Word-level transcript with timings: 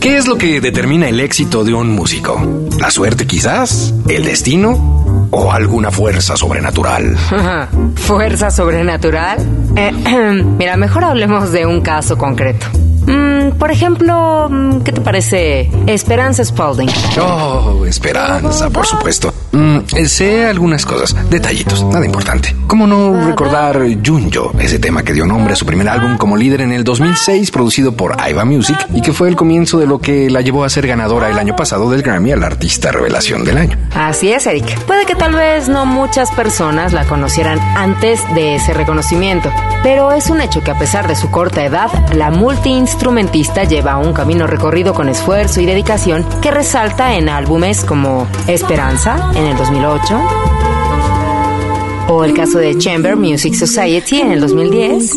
¿Qué 0.00 0.16
es 0.16 0.26
lo 0.26 0.38
que 0.38 0.62
determina 0.62 1.10
el 1.10 1.20
éxito 1.20 1.62
de 1.62 1.74
un 1.74 1.90
músico? 1.90 2.40
¿La 2.80 2.90
suerte 2.90 3.26
quizás? 3.26 3.92
¿El 4.08 4.24
destino? 4.24 5.28
¿O 5.30 5.52
alguna 5.52 5.90
fuerza 5.90 6.38
sobrenatural? 6.38 7.18
¿Fuerza 7.96 8.50
sobrenatural? 8.50 9.46
Eh, 9.76 9.92
mira, 10.58 10.78
mejor 10.78 11.04
hablemos 11.04 11.52
de 11.52 11.66
un 11.66 11.82
caso 11.82 12.16
concreto. 12.16 12.66
Mm, 13.10 13.58
por 13.58 13.70
ejemplo, 13.70 14.48
mm, 14.48 14.80
¿qué 14.82 14.92
te 14.92 15.00
parece 15.00 15.70
Esperanza 15.86 16.44
Spalding? 16.44 16.88
Oh, 17.20 17.84
Esperanza, 17.84 18.70
por 18.70 18.86
supuesto. 18.86 19.34
Mm, 19.52 19.80
sé 20.06 20.46
algunas 20.46 20.86
cosas, 20.86 21.28
detallitos, 21.28 21.82
nada 21.84 22.06
importante. 22.06 22.54
¿Cómo 22.68 22.86
no 22.86 23.26
recordar 23.26 23.80
Junjo, 24.04 24.52
ese 24.60 24.78
tema 24.78 25.02
que 25.02 25.12
dio 25.12 25.26
nombre 25.26 25.54
a 25.54 25.56
su 25.56 25.66
primer 25.66 25.88
álbum 25.88 26.16
como 26.18 26.36
líder 26.36 26.60
en 26.60 26.72
el 26.72 26.84
2006, 26.84 27.50
producido 27.50 27.92
por 27.92 28.20
Aiva 28.20 28.44
Music 28.44 28.78
y 28.94 29.02
que 29.02 29.12
fue 29.12 29.28
el 29.28 29.34
comienzo 29.34 29.78
de 29.78 29.86
lo 29.86 29.98
que 29.98 30.30
la 30.30 30.40
llevó 30.40 30.62
a 30.62 30.68
ser 30.68 30.86
ganadora 30.86 31.28
el 31.30 31.38
año 31.38 31.56
pasado 31.56 31.90
del 31.90 32.02
Grammy 32.02 32.30
al 32.30 32.44
artista 32.44 32.92
revelación 32.92 33.44
del 33.44 33.58
año? 33.58 33.76
Así 33.92 34.30
es, 34.30 34.46
Eric. 34.46 34.78
Puede 34.84 35.04
que 35.04 35.16
tal 35.16 35.34
vez 35.34 35.68
no 35.68 35.84
muchas 35.84 36.30
personas 36.30 36.92
la 36.92 37.04
conocieran 37.06 37.58
antes 37.76 38.20
de 38.36 38.54
ese 38.54 38.72
reconocimiento, 38.72 39.52
pero 39.82 40.12
es 40.12 40.30
un 40.30 40.40
hecho 40.40 40.62
que 40.62 40.70
a 40.70 40.78
pesar 40.78 41.08
de 41.08 41.16
su 41.16 41.28
corta 41.30 41.64
edad, 41.64 41.90
la 42.14 42.30
multiinstrumentista 43.00 43.64
lleva 43.64 43.96
un 43.96 44.12
camino 44.12 44.46
recorrido 44.46 44.92
con 44.92 45.08
esfuerzo 45.08 45.60
y 45.62 45.66
dedicación 45.66 46.22
que 46.42 46.50
resalta 46.50 47.16
en 47.16 47.30
álbumes 47.30 47.82
como 47.82 48.26
Esperanza 48.46 49.32
en 49.34 49.46
el 49.46 49.56
2008, 49.56 50.20
o 52.08 52.24
el 52.24 52.34
caso 52.34 52.58
de 52.58 52.76
Chamber 52.76 53.16
Music 53.16 53.54
Society 53.54 54.20
en 54.20 54.32
el 54.32 54.40
2010 54.40 55.14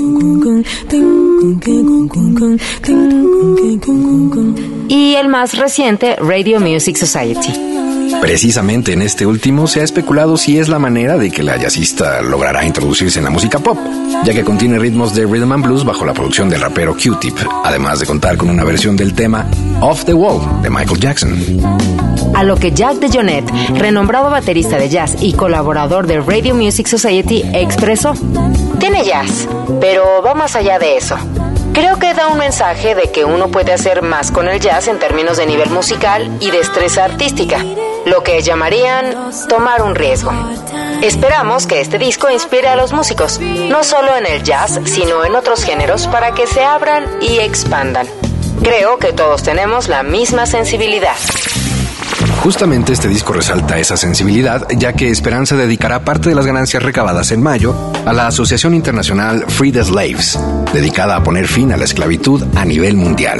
y 4.88 5.16
el 5.16 5.28
más 5.28 5.58
reciente 5.58 6.16
Radio 6.16 6.62
Music 6.62 6.96
Society. 6.96 7.83
Precisamente 8.24 8.94
en 8.94 9.02
este 9.02 9.26
último 9.26 9.68
se 9.68 9.82
ha 9.82 9.84
especulado 9.84 10.38
si 10.38 10.58
es 10.58 10.70
la 10.70 10.80
manera 10.80 11.18
de 11.18 11.30
que 11.30 11.44
la 11.44 11.58
jazzista 11.58 12.22
logrará 12.22 12.64
introducirse 12.64 13.20
en 13.20 13.26
la 13.26 13.32
música 13.32 13.60
pop, 13.60 13.78
ya 14.24 14.34
que 14.34 14.46
contiene 14.46 14.80
ritmos 14.80 15.14
de 15.14 15.26
rhythm 15.26 15.52
and 15.52 15.66
blues 15.66 15.84
bajo 15.84 16.06
la 16.06 16.14
producción 16.14 16.50
del 16.50 16.62
rapero 16.62 16.96
Q-Tip, 16.96 17.36
además 17.66 18.00
de 18.00 18.06
contar 18.06 18.38
con 18.38 18.50
una 18.50 18.64
versión 18.64 18.96
del 18.96 19.14
tema 19.14 19.46
Off 19.82 20.06
the 20.06 20.14
Wall 20.14 20.62
de 20.62 20.70
Michael 20.70 21.02
Jackson. 21.02 21.36
A 22.34 22.44
lo 22.44 22.56
que 22.56 22.72
Jack 22.72 23.00
DeJohnette, 23.00 23.52
renombrado 23.78 24.30
baterista 24.30 24.78
de 24.78 24.88
jazz 24.88 25.18
y 25.20 25.34
colaborador 25.34 26.08
de 26.08 26.22
Radio 26.22 26.56
Music 26.56 26.88
Society, 26.88 27.44
expresó: 27.54 28.14
Tiene 28.80 29.04
jazz, 29.04 29.50
pero 29.82 30.24
va 30.26 30.34
más 30.34 30.56
allá 30.56 30.80
de 30.80 30.96
eso. 30.96 31.18
Creo 31.74 31.98
que 31.98 32.14
da 32.14 32.28
un 32.28 32.38
mensaje 32.38 32.94
de 32.94 33.12
que 33.12 33.26
uno 33.26 33.48
puede 33.48 33.74
hacer 33.74 34.04
más 34.04 34.32
con 34.32 34.48
el 34.48 34.60
jazz 34.60 34.88
en 34.88 35.00
términos 35.00 35.38
de 35.38 35.48
nivel 35.48 35.72
musical 35.72 36.38
y 36.40 36.52
destreza 36.52 37.04
artística, 37.04 37.58
lo 38.06 38.22
que 38.22 38.44
llamarían 38.44 39.32
tomar 39.50 39.82
un 39.82 39.96
riesgo. 39.96 40.32
Esperamos 41.02 41.66
que 41.66 41.82
este 41.82 41.98
disco 41.98 42.30
inspire 42.30 42.68
a 42.68 42.76
los 42.76 42.94
músicos, 42.94 43.40
no 43.40 43.84
solo 43.84 44.16
en 44.16 44.28
el 44.28 44.44
jazz, 44.44 44.80
sino 44.86 45.26
en 45.26 45.36
otros 45.36 45.64
géneros, 45.64 46.06
para 46.08 46.34
que 46.36 46.46
se 46.46 46.64
abran 46.64 47.06
y 47.22 47.40
expandan. 47.40 48.08
Creo 48.62 49.00
que 49.00 49.12
todos 49.12 49.42
tenemos 49.42 49.88
la 49.88 50.04
misma 50.04 50.46
sensibilidad. 50.46 51.16
Justamente 52.44 52.92
este 52.92 53.08
disco 53.08 53.32
resalta 53.32 53.80
esa 53.80 53.96
sensibilidad, 53.96 54.68
ya 54.78 54.92
que 54.92 55.10
Esperanza 55.10 55.56
dedicará 55.56 56.04
parte 56.04 56.28
de 56.28 56.36
las 56.36 56.46
ganancias 56.46 56.84
recabadas 56.84 57.32
en 57.32 57.42
mayo 57.42 57.74
a 58.06 58.12
la 58.12 58.28
Asociación 58.28 58.74
Internacional 58.74 59.46
Free 59.48 59.72
the 59.72 59.82
Slaves, 59.82 60.38
dedicada 60.74 61.16
a 61.16 61.24
poner 61.24 61.48
fin 61.48 61.72
a 61.72 61.78
la 61.78 61.86
esclavitud 61.86 62.44
a 62.58 62.66
nivel 62.66 62.98
mundial. 62.98 63.40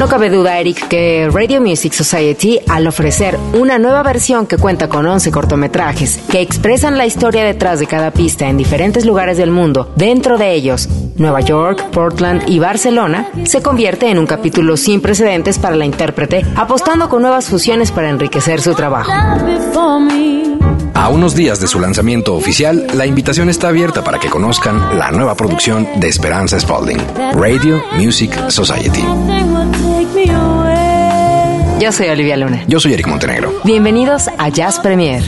No 0.00 0.08
cabe 0.08 0.30
duda, 0.30 0.58
Eric, 0.58 0.88
que 0.88 1.28
Radio 1.30 1.60
Music 1.60 1.92
Society, 1.92 2.58
al 2.70 2.86
ofrecer 2.86 3.38
una 3.52 3.78
nueva 3.78 4.02
versión 4.02 4.46
que 4.46 4.56
cuenta 4.56 4.88
con 4.88 5.04
11 5.04 5.30
cortometrajes 5.30 6.20
que 6.30 6.40
expresan 6.40 6.96
la 6.96 7.04
historia 7.04 7.44
detrás 7.44 7.80
de 7.80 7.86
cada 7.86 8.10
pista 8.10 8.48
en 8.48 8.56
diferentes 8.56 9.04
lugares 9.04 9.36
del 9.36 9.50
mundo, 9.50 9.92
dentro 9.96 10.38
de 10.38 10.54
ellos 10.54 10.88
Nueva 11.16 11.42
York, 11.42 11.90
Portland 11.90 12.48
y 12.48 12.58
Barcelona, 12.58 13.28
se 13.44 13.60
convierte 13.60 14.08
en 14.08 14.18
un 14.18 14.26
capítulo 14.26 14.78
sin 14.78 15.02
precedentes 15.02 15.58
para 15.58 15.76
la 15.76 15.84
intérprete, 15.84 16.46
apostando 16.56 17.10
con 17.10 17.20
nuevas 17.20 17.50
fusiones 17.50 17.92
para 17.92 18.08
enriquecer 18.08 18.62
su 18.62 18.72
trabajo. 18.72 19.12
A 20.94 21.08
unos 21.10 21.34
días 21.34 21.60
de 21.60 21.66
su 21.66 21.78
lanzamiento 21.78 22.34
oficial, 22.36 22.86
la 22.94 23.04
invitación 23.04 23.50
está 23.50 23.68
abierta 23.68 24.02
para 24.02 24.18
que 24.18 24.30
conozcan 24.30 24.98
la 24.98 25.10
nueva 25.10 25.34
producción 25.34 25.86
de 25.96 26.08
Esperanza 26.08 26.58
Spalding, 26.58 27.02
Radio 27.34 27.82
Music 27.98 28.48
Society. 28.48 29.04
Yo 31.80 31.92
soy 31.92 32.08
Olivia 32.08 32.36
Luna. 32.36 32.62
Yo 32.66 32.78
soy 32.78 32.92
Eric 32.92 33.06
Montenegro. 33.06 33.54
Bienvenidos 33.64 34.28
a 34.36 34.50
Jazz 34.50 34.78
Premier. 34.80 35.22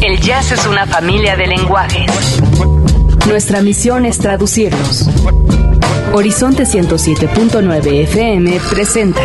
El 0.00 0.20
jazz 0.20 0.52
es 0.52 0.66
una 0.66 0.86
familia 0.86 1.36
de 1.36 1.46
lenguajes. 1.48 2.40
Nuestra 3.26 3.60
misión 3.60 4.06
es 4.06 4.18
traducirlos. 4.18 5.06
Horizonte 6.14 6.62
107.9 6.62 8.04
FM 8.04 8.58
presenta 8.70 9.20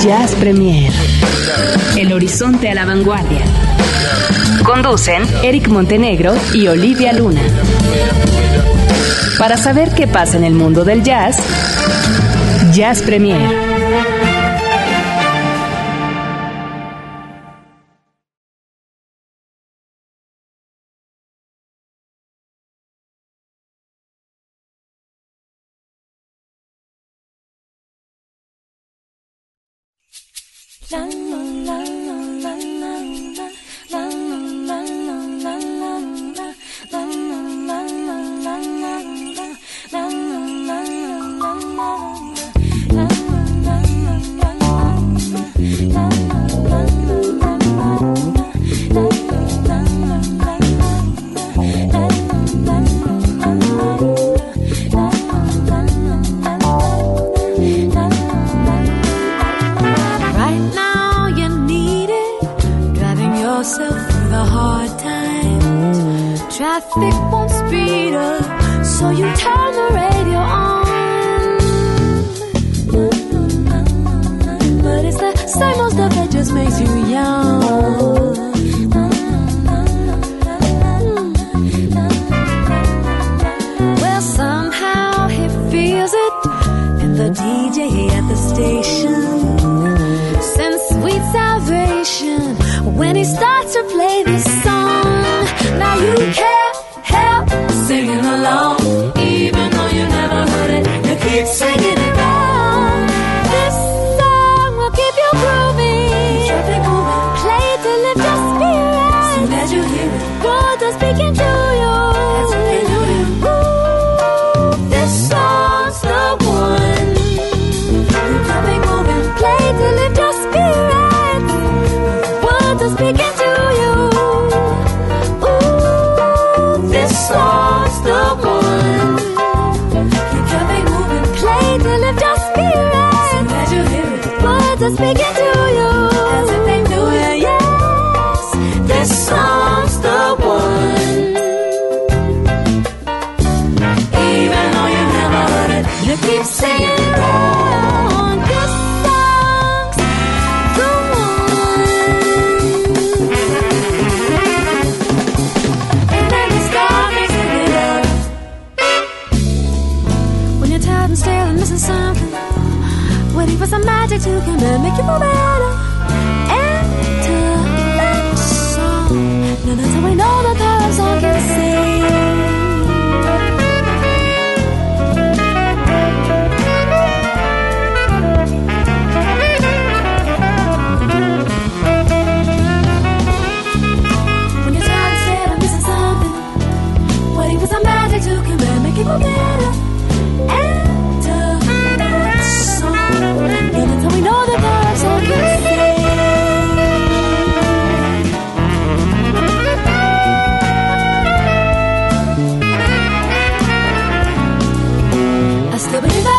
Jazz 0.00 0.34
Premier. 0.36 0.92
El 1.96 2.12
horizonte 2.12 2.70
a 2.70 2.74
la 2.74 2.84
vanguardia. 2.84 3.44
Conducen 4.64 5.22
Eric 5.42 5.68
Montenegro 5.68 6.34
y 6.54 6.68
Olivia 6.68 7.12
Luna. 7.12 7.42
Para 9.38 9.56
saber 9.56 9.92
qué 9.94 10.06
pasa 10.06 10.36
en 10.36 10.44
el 10.44 10.54
mundo 10.54 10.84
del 10.84 11.02
jazz, 11.02 11.38
Jazz 12.72 13.02
Premier. 13.02 13.65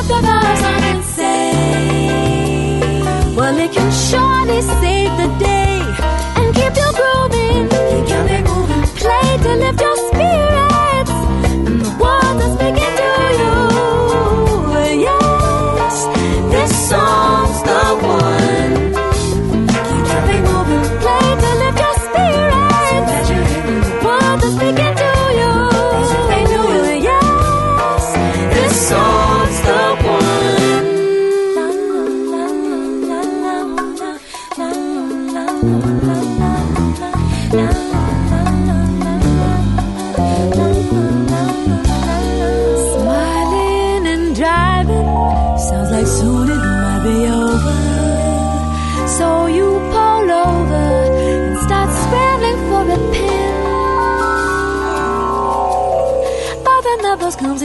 looked 0.07 0.25
at 0.25 0.44
us 0.44 0.62
and 0.63 1.04
said, 1.04 1.56
Well, 3.36 3.57
it 3.57 3.71
can 3.71 3.92
surely 3.92 4.62
say. 4.62 4.96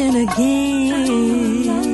dancing 0.02 0.28
again. 0.28 1.92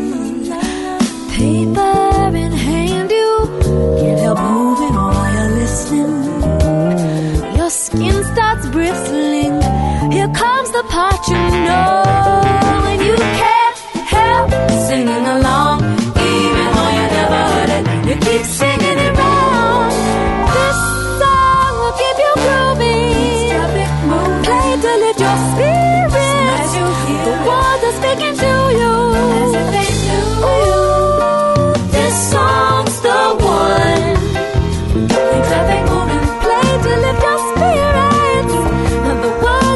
Paper 1.31 2.37
in 2.37 2.52
hand, 2.52 3.10
you 3.10 3.46
can't 3.99 4.20
help 4.20 4.38
moving 4.40 4.94
while 4.94 5.32
you're 5.34 5.50
listening. 5.58 7.56
Your 7.56 7.70
skin 7.70 8.25
starts 8.32 8.66
bristling. 8.69 9.62
Here 10.12 10.28
comes 10.28 10.70
the 10.72 10.84
part 10.88 11.28
you 11.28 11.34
know. 11.34 11.98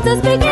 just 0.04 0.22
begin. 0.22 0.51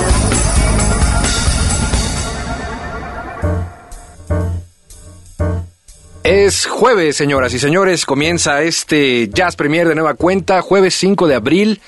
Es 6.23 6.67
jueves, 6.67 7.15
señoras 7.15 7.51
y 7.55 7.57
señores, 7.57 8.05
comienza 8.05 8.61
este 8.61 9.27
Jazz 9.29 9.55
Premier 9.55 9.87
de 9.87 9.95
nueva 9.95 10.13
cuenta, 10.13 10.61
jueves 10.61 10.93
5 10.93 11.27
de 11.27 11.33
abril, 11.33 11.81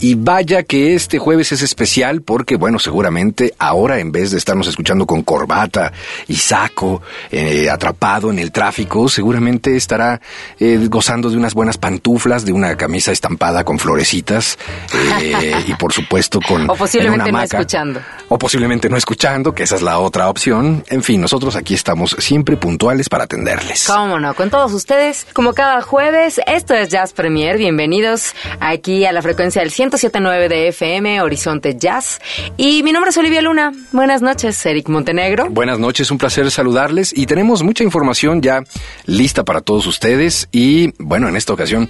y 0.00 0.16
vaya 0.16 0.64
que 0.64 0.96
este 0.96 1.20
jueves 1.20 1.52
es 1.52 1.62
especial 1.62 2.20
porque, 2.22 2.56
bueno, 2.56 2.80
seguramente 2.80 3.54
ahora 3.60 4.00
en 4.00 4.10
vez 4.10 4.32
de 4.32 4.38
estarnos 4.38 4.66
escuchando 4.66 5.06
con 5.06 5.22
corbata 5.22 5.92
y 6.26 6.34
saco, 6.34 7.00
eh, 7.30 7.70
atrapado 7.70 8.30
en 8.30 8.40
el 8.40 8.50
tráfico, 8.50 9.08
seguramente 9.08 9.76
estará 9.76 10.20
eh, 10.58 10.84
gozando 10.90 11.30
de 11.30 11.36
unas 11.36 11.54
buenas 11.54 11.78
pantuflas, 11.78 12.44
de 12.44 12.50
una 12.50 12.76
camisa 12.76 13.12
estampada 13.12 13.62
con 13.62 13.78
florecitas, 13.78 14.58
eh, 15.20 15.62
y 15.64 15.74
por 15.74 15.92
supuesto 15.92 16.40
con... 16.40 16.68
O 16.70 16.74
posiblemente 16.74 17.28
en 17.28 17.34
una 17.36 17.38
no 17.38 17.44
escuchando. 17.44 18.00
O 18.30 18.36
posiblemente 18.36 18.88
no 18.88 18.96
escuchando, 18.96 19.54
que 19.54 19.62
esa 19.62 19.76
es 19.76 19.82
la 19.82 20.00
otra 20.00 20.28
opción. 20.28 20.84
En 20.88 21.04
fin, 21.04 21.20
nosotros 21.20 21.54
aquí 21.54 21.74
estamos 21.74 22.16
siempre 22.18 22.56
puntuales 22.56 23.08
para 23.08 23.24
atenderles. 23.24 23.76
Cómo 23.86 24.18
no, 24.18 24.34
con 24.34 24.50
todos 24.50 24.72
ustedes, 24.72 25.28
como 25.32 25.52
cada 25.52 25.80
jueves, 25.80 26.40
esto 26.48 26.74
es 26.74 26.88
Jazz 26.88 27.12
Premier. 27.12 27.56
Bienvenidos 27.56 28.34
aquí 28.58 29.04
a 29.04 29.12
la 29.12 29.22
frecuencia 29.22 29.62
del 29.62 29.70
107.9 29.70 30.48
de 30.48 30.68
FM, 30.68 31.20
Horizonte 31.20 31.76
Jazz. 31.76 32.20
Y 32.56 32.82
mi 32.82 32.90
nombre 32.90 33.10
es 33.10 33.16
Olivia 33.16 33.42
Luna. 33.42 33.72
Buenas 33.92 34.22
noches, 34.22 34.66
Eric 34.66 34.88
Montenegro. 34.88 35.46
Buenas 35.50 35.78
noches, 35.78 36.10
un 36.10 36.18
placer 36.18 36.50
saludarles 36.50 37.16
y 37.16 37.26
tenemos 37.26 37.62
mucha 37.62 37.84
información 37.84 38.42
ya 38.42 38.64
lista 39.04 39.44
para 39.44 39.60
todos 39.60 39.86
ustedes 39.86 40.48
y 40.50 40.92
bueno, 40.98 41.28
en 41.28 41.36
esta 41.36 41.52
ocasión 41.52 41.88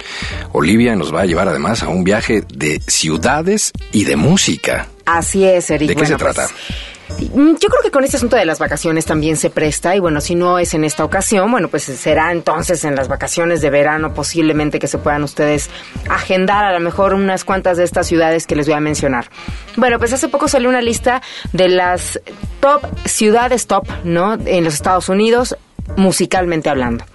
Olivia 0.51 0.95
nos 0.95 1.11
va 1.11 1.21
a 1.21 1.25
llevar 1.25 1.47
además 1.47 1.81
a 1.81 1.87
un 1.89 2.03
viaje 2.03 2.43
de 2.53 2.79
ciudades 2.85 3.71
y 3.91 4.03
de 4.03 4.17
música. 4.17 4.87
Así 5.07 5.45
es, 5.45 5.71
Eric. 5.71 5.87
¿De 5.89 5.95
qué 5.95 6.01
Bueno, 6.01 6.17
se 6.17 6.23
trata? 6.23 6.47
pues, 6.47 6.53
Mm, 6.59 6.96
Yo 7.09 7.69
creo 7.69 7.81
que 7.81 7.91
con 7.91 8.03
este 8.03 8.17
asunto 8.17 8.35
de 8.35 8.45
las 8.45 8.59
vacaciones 8.59 9.05
también 9.05 9.37
se 9.37 9.49
presta 9.49 9.95
y 9.95 9.99
bueno, 9.99 10.19
si 10.21 10.35
no 10.35 10.59
es 10.59 10.73
en 10.73 10.83
esta 10.83 11.05
ocasión, 11.05 11.49
bueno, 11.49 11.69
pues 11.69 11.83
será 11.83 12.31
entonces 12.31 12.83
en 12.83 12.95
las 12.95 13.07
vacaciones 13.07 13.61
de 13.61 13.69
verano 13.69 14.13
posiblemente 14.13 14.77
que 14.79 14.87
se 14.87 14.97
puedan 14.97 15.23
ustedes 15.23 15.69
agendar 16.09 16.65
a 16.65 16.73
lo 16.73 16.79
mejor 16.79 17.13
unas 17.13 17.43
cuantas 17.43 17.77
de 17.77 17.85
estas 17.85 18.07
ciudades 18.07 18.45
que 18.45 18.55
les 18.55 18.65
voy 18.65 18.75
a 18.75 18.79
mencionar. 18.79 19.29
Bueno, 19.77 19.99
pues 19.99 20.13
hace 20.13 20.27
poco 20.27 20.47
salió 20.47 20.69
una 20.69 20.81
lista 20.81 21.21
de 21.53 21.69
las 21.69 22.19
top 22.59 22.81
ciudades 23.05 23.67
top, 23.67 23.87
¿no? 24.03 24.33
En 24.33 24.63
los 24.63 24.73
Estados 24.73 25.09
Unidos, 25.09 25.55
musicalmente 25.95 26.69
hablando. 26.69 27.05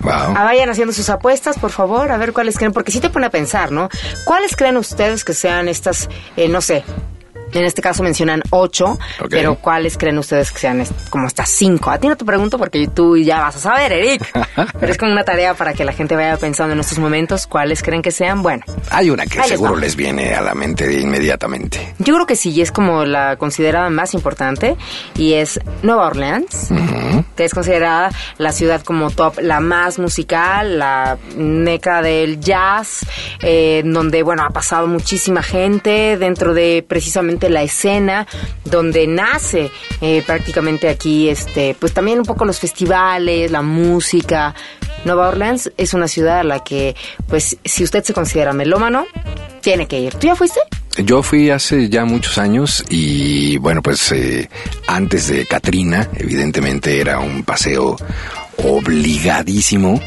Wow. 0.00 0.12
Ah, 0.12 0.44
vayan 0.44 0.68
haciendo 0.68 0.92
sus 0.92 1.08
apuestas, 1.10 1.58
por 1.58 1.70
favor, 1.70 2.10
a 2.10 2.16
ver 2.16 2.32
cuáles 2.32 2.58
creen, 2.58 2.72
porque 2.72 2.90
sí 2.90 3.00
te 3.00 3.08
pone 3.08 3.26
a 3.26 3.30
pensar, 3.30 3.70
¿no? 3.70 3.88
¿Cuáles 4.24 4.56
creen 4.56 4.76
ustedes 4.76 5.24
que 5.24 5.32
sean 5.32 5.68
estas, 5.68 6.08
eh, 6.36 6.48
no 6.48 6.60
sé, 6.60 6.84
en 7.52 7.64
este 7.64 7.82
caso 7.82 8.02
mencionan 8.02 8.42
ocho, 8.50 8.98
pero 9.28 9.56
¿cuáles 9.56 9.96
creen 9.98 10.18
ustedes 10.18 10.52
que 10.52 10.58
sean 10.58 10.84
como 11.10 11.26
estas 11.26 11.50
cinco? 11.50 11.90
A 11.90 11.98
ti 11.98 12.08
no 12.08 12.16
te 12.16 12.24
pregunto 12.24 12.58
porque 12.58 12.88
tú 12.88 13.16
ya 13.16 13.40
vas 13.40 13.56
a 13.56 13.60
saber, 13.60 13.92
Eric. 13.92 14.30
pero 14.80 14.92
es 14.92 14.98
como 14.98 15.12
una 15.12 15.24
tarea 15.24 15.54
para 15.54 15.74
que 15.74 15.84
la 15.84 15.92
gente 15.92 16.16
vaya 16.16 16.36
pensando 16.36 16.72
en 16.74 16.80
estos 16.80 16.98
momentos 16.98 17.46
cuáles 17.46 17.82
creen 17.82 18.02
que 18.02 18.10
sean. 18.10 18.42
Bueno, 18.42 18.64
Hay 18.90 19.10
una 19.10 19.26
que 19.26 19.38
les 19.38 19.48
seguro 19.48 19.76
les 19.76 19.96
viene 19.96 20.34
a 20.34 20.40
la 20.40 20.54
mente 20.54 21.00
inmediatamente. 21.00 21.94
yo 21.98 22.14
creo 22.14 22.26
que 22.26 22.36
sí, 22.36 22.50
y 22.50 22.60
es 22.60 22.72
como 22.72 23.04
la 23.04 23.36
considerada 23.36 23.90
más 23.90 24.14
importante, 24.14 24.76
y 25.16 25.34
es 25.34 25.60
Nueva 25.82 26.06
Orleans, 26.06 26.68
que 27.36 27.44
es 27.44 27.54
considerada 27.54 28.10
la 28.38 28.52
ciudad 28.52 28.82
como 28.82 29.10
top, 29.10 29.40
la 29.40 29.60
más 29.60 29.98
musical, 29.98 30.78
la 30.78 31.18
meca 31.36 32.02
del 32.02 32.40
jazz, 32.40 33.06
eh, 33.40 33.82
donde, 33.84 34.22
bueno, 34.22 34.44
ha 34.44 34.50
pasado 34.50 34.86
muchísima 34.86 35.42
gente 35.42 36.16
dentro 36.18 36.54
de 36.54 36.84
precisamente 36.86 37.41
la 37.50 37.62
escena, 37.62 38.26
donde 38.64 39.06
nace 39.06 39.70
eh, 40.00 40.22
prácticamente 40.26 40.88
aquí, 40.88 41.28
este, 41.28 41.76
pues 41.78 41.92
también 41.92 42.18
un 42.18 42.24
poco 42.24 42.44
los 42.44 42.58
festivales, 42.58 43.50
la 43.50 43.62
música. 43.62 44.54
Nueva 45.04 45.28
Orleans 45.28 45.72
es 45.76 45.94
una 45.94 46.06
ciudad 46.06 46.40
a 46.40 46.44
la 46.44 46.62
que, 46.62 46.94
pues, 47.26 47.56
si 47.64 47.82
usted 47.82 48.04
se 48.04 48.12
considera 48.12 48.52
melómano, 48.52 49.06
tiene 49.60 49.86
que 49.86 49.98
ir. 49.98 50.14
¿Tú 50.14 50.26
ya 50.26 50.36
fuiste? 50.36 50.60
Yo 50.98 51.22
fui 51.22 51.48
hace 51.50 51.88
ya 51.88 52.04
muchos 52.04 52.36
años 52.36 52.84
y 52.90 53.56
bueno, 53.58 53.80
pues 53.80 54.12
eh, 54.12 54.50
antes 54.86 55.28
de 55.28 55.46
Katrina, 55.46 56.08
evidentemente 56.14 57.00
era 57.00 57.18
un 57.18 57.44
paseo 57.44 57.96
obligadísimo. 58.58 60.00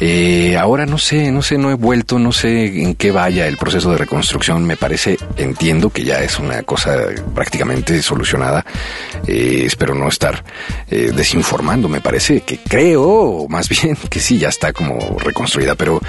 Eh, 0.00 0.56
ahora 0.58 0.84
no 0.84 0.98
sé, 0.98 1.32
no 1.32 1.40
sé, 1.40 1.56
no 1.56 1.70
he 1.70 1.74
vuelto, 1.74 2.18
no 2.18 2.30
sé 2.30 2.82
en 2.82 2.94
qué 2.96 3.10
vaya 3.10 3.46
el 3.46 3.56
proceso 3.56 3.90
de 3.90 3.98
reconstrucción. 3.98 4.64
Me 4.64 4.76
parece, 4.76 5.18
entiendo 5.36 5.90
que 5.90 6.04
ya 6.04 6.22
es 6.22 6.38
una 6.38 6.62
cosa 6.62 6.98
prácticamente 7.34 8.02
solucionada. 8.02 8.64
Eh, 9.26 9.62
espero 9.64 9.94
no 9.94 10.08
estar 10.08 10.44
eh, 10.90 11.12
desinformando. 11.14 11.88
Me 11.88 12.00
parece 12.00 12.42
que 12.42 12.58
creo, 12.58 13.46
más 13.48 13.68
bien 13.82 13.96
que 14.10 14.20
sí, 14.20 14.38
ya 14.38 14.48
está 14.48 14.72
como 14.72 15.18
reconstruida, 15.18 15.74
pero 15.74 16.00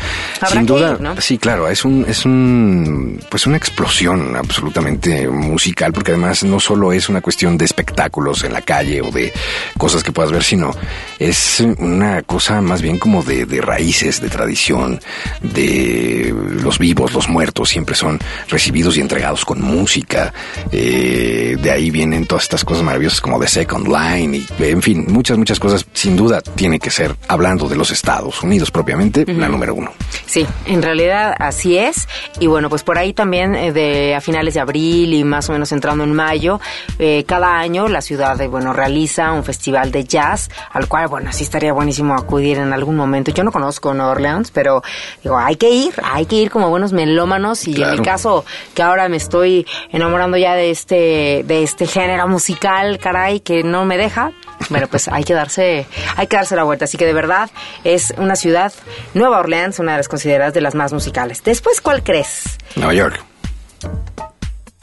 sin 0.52 0.66
duda, 0.66 0.94
ir, 0.94 1.02
¿no? 1.02 1.22
Sí, 1.22 1.38
claro, 1.38 1.68
es 1.70 1.86
un, 1.86 2.06
es 2.08 2.26
un, 2.26 3.22
pues 3.30 3.48
una 3.48 3.58
explosión 3.58 4.36
absolutamente 4.36 5.30
musical, 5.30 5.94
porque 5.94 6.12
además 6.12 6.44
no 6.44 6.60
solo 6.60 6.92
es 6.92 7.08
una 7.08 7.22
cuestión 7.22 7.58
de 7.58 7.66
espectáculos 7.66 8.44
en 8.44 8.54
la 8.54 8.62
calle 8.62 9.02
o 9.02 9.12
de 9.12 9.32
cosas 9.78 10.04
que 10.04 10.12
puedas 10.12 10.32
ver, 10.32 10.44
sino 10.44 10.72
es 11.20 11.62
una 11.78 12.22
cosa 12.24 12.62
más 12.62 12.82
bien 12.82 13.00
como 13.00 13.24
de, 13.24 13.46
de 13.46 13.62
raíces, 13.78 14.20
de 14.22 14.30
tradición, 14.30 15.00
de 15.42 16.34
los 16.64 16.80
vivos, 16.80 17.14
los 17.14 17.30
muertos, 17.30 17.70
siempre 17.70 17.94
son 17.94 18.20
recibidos 18.50 18.98
y 18.98 19.02
entregados 19.02 19.46
con 19.46 19.62
música. 19.62 20.34
Eh, 20.72 21.56
de 21.62 21.72
ahí 21.72 21.92
vienen 21.92 22.26
todas 22.26 22.44
estas 22.44 22.66
cosas 22.66 22.84
maravillosas 22.84 23.22
como 23.22 23.40
The 23.40 23.48
Second 23.48 23.88
Line 23.88 24.38
y, 24.38 24.64
en 24.64 24.82
fin, 24.82 25.06
muchas, 25.10 25.38
muchas 25.38 25.60
cosas. 25.60 25.86
Sin 25.94 26.16
duda 26.16 26.42
tiene 26.42 26.80
que 26.80 26.90
ser, 26.90 27.16
hablando 27.28 27.70
de 27.70 27.76
los 27.76 27.92
Estados 27.92 28.42
Unidos 28.42 28.72
propiamente, 28.72 29.26
la 29.32 29.48
número 29.48 29.76
uno. 29.76 29.92
Sí, 30.26 30.48
en 30.66 30.82
realidad 30.82 31.36
así 31.38 31.78
es. 31.78 32.08
Y 32.40 32.48
bueno, 32.48 32.70
pues 32.70 32.82
por 32.82 32.98
ahí 32.98 33.14
también 33.14 33.54
eh, 33.54 33.72
de 33.72 34.16
a 34.16 34.22
finales 34.22 34.56
de 34.56 34.60
abril 34.60 35.14
y 35.14 35.24
más 35.24 35.50
o 35.50 35.54
menos 35.54 35.72
entrando 35.72 36.04
en 36.04 36.14
mayo, 36.14 36.60
eh, 36.98 37.26
cada 37.28 37.60
año 37.60 37.88
la 37.88 38.02
ciudad 38.02 38.40
eh, 38.42 38.48
bueno 38.48 38.74
realiza 38.74 39.32
un 39.34 39.44
festival 39.44 39.92
de 39.92 40.04
jazz 40.04 40.50
al 40.72 40.88
cual 40.88 41.08
bueno 41.08 41.32
sí 41.32 41.44
estaría 41.44 41.74
buenísimo 41.74 42.16
acudir 42.16 42.58
en 42.58 42.74
algún 42.74 42.96
momento. 42.96 43.32
Yo 43.32 43.44
no 43.44 43.52
conozco 43.52 43.67
Nueva 43.84 44.12
Orleans, 44.12 44.52
pero 44.52 44.82
digo 45.24 45.38
hay 45.38 45.56
que 45.56 45.70
ir, 45.70 45.94
hay 46.04 46.26
que 46.26 46.36
ir 46.36 46.50
como 46.52 46.70
buenos 46.70 46.94
melómanos 46.94 47.68
y 47.68 47.82
en 47.82 47.92
mi 47.92 48.00
caso 48.00 48.46
que 48.74 48.82
ahora 48.82 49.10
me 49.10 49.18
estoy 49.18 49.66
enamorando 49.92 50.38
ya 50.38 50.56
de 50.56 50.72
este 50.72 51.44
de 51.46 51.64
este 51.64 51.88
género 51.88 52.28
musical, 52.28 53.00
caray, 53.00 53.40
que 53.40 53.64
no 53.64 53.86
me 53.86 53.98
deja. 53.98 54.32
Bueno, 54.70 54.88
pues 54.88 55.08
hay 55.08 55.24
que 55.24 55.34
darse, 55.34 55.86
hay 56.16 56.28
que 56.28 56.36
darse 56.36 56.56
la 56.56 56.64
vuelta. 56.64 56.86
Así 56.86 56.98
que 56.98 57.06
de 57.06 57.14
verdad 57.14 57.50
es 57.84 58.14
una 58.18 58.36
ciudad, 58.36 58.74
Nueva 59.14 59.40
Orleans, 59.40 59.80
una 59.80 59.94
de 59.94 59.98
las 60.00 60.08
consideradas 60.08 60.54
de 60.54 60.62
las 60.62 60.76
más 60.76 60.94
musicales. 60.94 61.44
Después, 61.44 61.82
¿cuál 61.82 62.04
crees? 62.04 62.58
Nueva 62.76 62.94
York. 62.94 63.24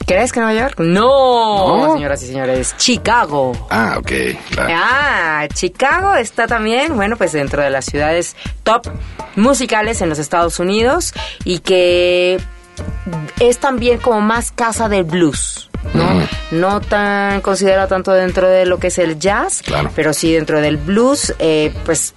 ¿Crees 0.05 0.31
que 0.31 0.39
Nueva 0.39 0.59
York? 0.59 0.79
No, 0.79 1.77
No. 1.87 1.93
señoras 1.93 2.21
y 2.23 2.27
señores, 2.27 2.75
Chicago. 2.77 3.53
Ah, 3.69 3.95
ok, 3.97 4.11
claro. 4.51 4.73
Ah, 4.75 5.47
Chicago 5.53 6.15
está 6.15 6.45
también, 6.47 6.95
bueno, 6.95 7.17
pues 7.17 7.31
dentro 7.31 7.61
de 7.63 7.69
las 7.71 7.85
ciudades 7.85 8.35
top 8.63 8.87
musicales 9.35 10.01
en 10.01 10.09
los 10.09 10.19
Estados 10.19 10.59
Unidos 10.59 11.13
y 11.43 11.59
que 11.59 12.39
es 13.39 13.57
también 13.59 13.97
como 13.99 14.21
más 14.21 14.51
casa 14.51 14.89
del 14.89 15.03
blues. 15.05 15.69
¿no? 15.93 16.27
No 16.51 16.81
tan 16.81 17.41
considerado 17.41 17.87
tanto 17.87 18.11
dentro 18.11 18.47
de 18.49 18.65
lo 18.65 18.79
que 18.79 18.87
es 18.87 18.97
el 18.97 19.19
jazz, 19.19 19.61
Claro. 19.63 19.91
pero 19.95 20.13
sí 20.13 20.33
dentro 20.33 20.59
del 20.59 20.77
blues, 20.77 21.33
eh, 21.39 21.71
pues 21.85 22.15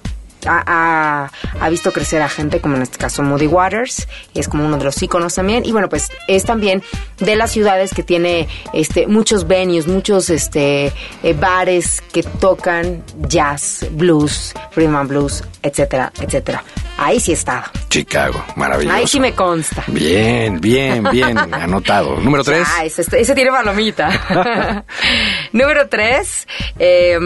ha, 0.49 1.31
visto 1.71 1.93
crecer 1.93 2.23
a 2.23 2.29
gente, 2.29 2.61
como 2.61 2.77
en 2.77 2.83
este 2.83 2.99
caso 2.99 3.23
Moody 3.23 3.47
Waters, 3.47 4.09
es 4.35 4.49
como 4.49 4.65
uno 4.65 4.79
de 4.79 4.85
los 4.85 5.03
íconos 5.03 5.35
también, 5.35 5.65
y 5.65 5.73
bueno, 5.73 5.89
pues 5.89 6.09
es 6.27 6.45
también 6.45 6.83
de 7.19 7.37
las 7.37 7.51
ciudades 7.51 7.93
que 7.95 8.03
tiene 8.03 8.49
este 8.73 9.07
muchos 9.07 9.47
venues, 9.47 9.87
muchos 9.87 10.31
este 10.31 10.93
eh, 11.23 11.33
bares 11.39 12.03
que 12.13 12.23
tocan 12.23 13.03
jazz, 13.29 13.87
blues, 13.93 14.55
rhythm 14.75 14.97
and 14.97 15.09
blues, 15.09 15.45
etcétera, 15.63 16.13
etcétera. 16.21 16.65
Ahí 16.99 17.21
sí 17.21 17.31
está. 17.33 17.71
Chicago, 17.89 18.45
maravilloso. 18.57 18.97
Ahí 18.97 19.07
sí 19.07 19.21
me 19.21 19.33
consta. 19.33 19.85
Bien, 19.87 20.61
bien, 20.61 21.05
bien, 21.13 21.39
anotado. 21.55 22.21
Número 22.21 22.43
tres. 22.43 22.67
Ah, 22.77 22.85
ese, 22.85 23.03
ese 23.03 23.35
tiene 23.37 23.51
palomita. 23.53 24.85
Número 25.53 25.89
tres, 25.89 26.49
eh, 26.79 27.17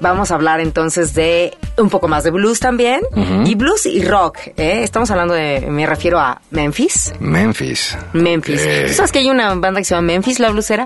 vamos 0.00 0.30
a 0.30 0.34
hablar 0.34 0.60
entonces 0.60 1.14
de 1.14 1.56
un 1.78 1.88
poco 1.88 2.08
más 2.08 2.24
de 2.24 2.32
blues 2.32 2.58
también. 2.58 3.00
Y 3.44 3.54
blues 3.54 3.86
y 3.86 4.04
rock. 4.04 4.38
¿eh? 4.56 4.82
Estamos 4.82 5.10
hablando 5.12 5.34
de, 5.34 5.60
me 5.70 5.86
refiero 5.86 6.18
a 6.18 6.40
Memphis. 6.50 7.14
Memphis. 7.20 7.96
Memphis. 8.12 8.60
Ok. 8.60 8.88
¿Tú 8.88 8.92
sabes 8.92 9.12
que 9.12 9.20
hay 9.20 9.30
una 9.30 9.54
banda 9.54 9.80
que 9.80 9.84
se 9.84 9.94
llama 9.94 10.08
Memphis, 10.08 10.40
la 10.40 10.50
blusera? 10.50 10.84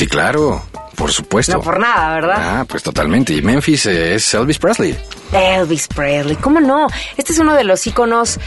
Sí, 0.00 0.06
claro, 0.06 0.62
por 0.96 1.12
supuesto. 1.12 1.52
No 1.52 1.60
por 1.60 1.78
nada, 1.78 2.14
¿verdad? 2.14 2.36
Ah, 2.38 2.64
pues 2.66 2.82
totalmente. 2.82 3.34
Y 3.34 3.42
Memphis 3.42 3.84
es 3.84 4.32
Elvis 4.32 4.58
Presley. 4.58 4.98
Elvis 5.30 5.88
Presley, 5.88 6.36
¿cómo 6.36 6.58
no? 6.58 6.86
Este 7.18 7.34
es 7.34 7.38
uno 7.38 7.54
de 7.54 7.64
los 7.64 7.86
iconos 7.86 8.40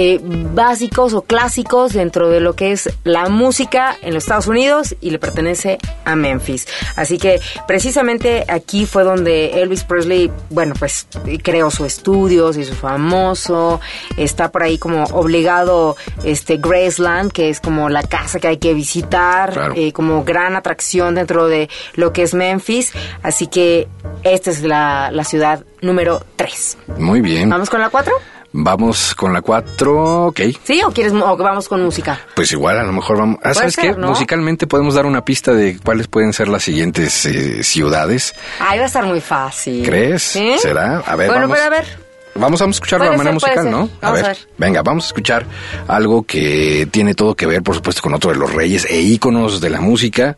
eh, 0.00 0.20
básicos 0.22 1.12
o 1.12 1.22
clásicos 1.22 1.92
dentro 1.92 2.30
de 2.30 2.38
lo 2.38 2.54
que 2.54 2.70
es 2.70 2.88
la 3.02 3.28
música 3.28 3.96
en 4.00 4.14
los 4.14 4.22
Estados 4.22 4.46
Unidos 4.46 4.94
y 5.00 5.10
le 5.10 5.18
pertenece 5.18 5.78
a 6.04 6.14
Memphis. 6.14 6.68
Así 6.94 7.18
que 7.18 7.40
precisamente 7.66 8.44
aquí 8.48 8.86
fue 8.86 9.02
donde 9.02 9.60
Elvis 9.60 9.82
Presley, 9.82 10.30
bueno, 10.50 10.74
pues 10.78 11.08
creó 11.42 11.68
su 11.72 11.84
estudio, 11.84 12.52
se 12.52 12.60
hizo 12.60 12.74
famoso, 12.74 13.80
está 14.16 14.52
por 14.52 14.62
ahí 14.62 14.78
como 14.78 15.02
obligado 15.06 15.96
este 16.22 16.58
Graceland, 16.58 17.32
que 17.32 17.48
es 17.50 17.60
como 17.60 17.88
la 17.88 18.04
casa 18.04 18.38
que 18.38 18.46
hay 18.46 18.58
que 18.58 18.74
visitar, 18.74 19.52
Claro. 19.52 19.74
eh, 19.76 19.92
como 19.92 20.22
gran 20.22 20.54
atracción 20.54 21.16
dentro 21.16 21.48
de 21.48 21.68
lo 21.94 22.12
que 22.12 22.22
es 22.22 22.34
Memphis. 22.34 22.92
Así 23.24 23.48
que 23.48 23.88
esta 24.22 24.50
es 24.52 24.62
la, 24.62 25.10
la 25.10 25.24
ciudad 25.24 25.64
número 25.82 26.22
3. 26.36 26.78
Muy 26.98 27.20
bien. 27.20 27.50
¿Vamos 27.50 27.68
con 27.68 27.80
la 27.80 27.88
4? 27.90 28.14
Vamos 28.52 29.14
con 29.14 29.32
la 29.32 29.42
4, 29.42 30.26
ok. 30.28 30.40
¿Sí? 30.64 30.80
¿O 30.82 30.90
quieres 30.90 31.12
o 31.12 31.36
vamos 31.36 31.68
con 31.68 31.84
música? 31.84 32.18
Pues 32.34 32.50
igual, 32.52 32.78
a 32.78 32.82
lo 32.82 32.92
mejor 32.92 33.18
vamos. 33.18 33.38
Ah, 33.42 33.52
¿Sabes 33.52 33.74
ser, 33.74 33.94
qué? 33.94 34.00
¿no? 34.00 34.08
Musicalmente 34.08 34.66
podemos 34.66 34.94
dar 34.94 35.04
una 35.06 35.24
pista 35.24 35.52
de 35.52 35.78
cuáles 35.78 36.08
pueden 36.08 36.32
ser 36.32 36.48
las 36.48 36.62
siguientes 36.62 37.26
eh, 37.26 37.62
ciudades. 37.62 38.34
Ahí 38.60 38.78
va 38.78 38.84
a 38.84 38.86
estar 38.86 39.04
muy 39.04 39.20
fácil. 39.20 39.84
¿Crees? 39.84 40.22
¿Será? 40.60 41.00
A 41.06 41.14
ver, 41.16 41.28
Bueno, 41.28 41.42
vamos. 41.42 41.58
pero 41.58 41.66
a 41.66 41.70
ver. 41.80 42.07
Vamos 42.38 42.62
a 42.62 42.66
escuchar 42.66 42.98
Puede 42.98 43.10
la 43.10 43.16
manera 43.16 43.38
ser, 43.40 43.56
musical. 43.56 43.70
¿no? 43.70 43.90
A 44.00 44.12
ver. 44.12 44.38
venga, 44.56 44.82
vamos 44.82 45.04
a 45.04 45.06
escuchar 45.08 45.46
algo 45.86 46.22
que 46.22 46.88
tiene 46.90 47.14
todo 47.14 47.34
que 47.34 47.46
ver, 47.46 47.62
por 47.62 47.74
supuesto, 47.74 48.02
con 48.02 48.14
otro 48.14 48.30
de 48.30 48.36
los 48.36 48.52
reyes 48.52 48.86
e 48.88 49.00
íconos 49.00 49.60
de 49.60 49.70
la 49.70 49.80
música 49.80 50.36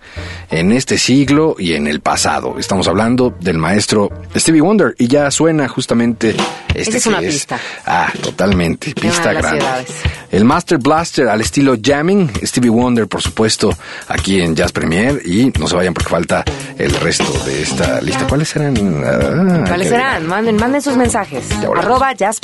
en 0.50 0.72
este 0.72 0.98
siglo 0.98 1.56
y 1.58 1.74
en 1.74 1.86
el 1.86 2.00
pasado. 2.00 2.56
Estamos 2.58 2.88
hablando 2.88 3.34
del 3.40 3.58
maestro 3.58 4.10
Stevie 4.34 4.60
Wonder 4.60 4.94
y 4.98 5.08
ya 5.08 5.30
suena 5.30 5.68
justamente 5.68 6.34
este 6.74 6.90
Esa 6.90 6.98
es 6.98 7.02
que 7.04 7.08
una 7.08 7.18
pista. 7.18 7.58
Ah, 7.86 8.12
totalmente, 8.22 8.88
De 8.88 8.94
pista 8.94 9.30
de 9.30 9.34
grande. 9.36 9.64
El 10.30 10.44
Master 10.44 10.78
Blaster 10.78 11.28
al 11.28 11.40
estilo 11.40 11.74
jamming, 11.82 12.30
Stevie 12.44 12.70
Wonder, 12.70 13.08
por 13.08 13.20
supuesto, 13.20 13.76
aquí 14.08 14.40
en 14.40 14.54
Jazz 14.54 14.70
Premier 14.70 15.20
y 15.24 15.52
no 15.58 15.66
se 15.66 15.74
vayan 15.74 15.92
porque 15.92 16.08
falta 16.08 16.44
el 16.78 16.92
resto 16.94 17.32
de 17.44 17.62
esta 17.62 18.00
lista. 18.00 18.26
¿Cuáles 18.28 18.54
eran? 18.54 18.76
Ah, 19.04 19.64
¿Cuáles 19.66 19.88
serán? 19.88 20.26
Manden, 20.26 20.56
manden 20.56 20.80
sus 20.80 20.96
mensajes. 20.96 21.48
Ya. 21.60 21.68
Arroba 21.90 22.14
Jazz 22.14 22.38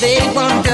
They 0.00 0.32
want. 0.32 0.67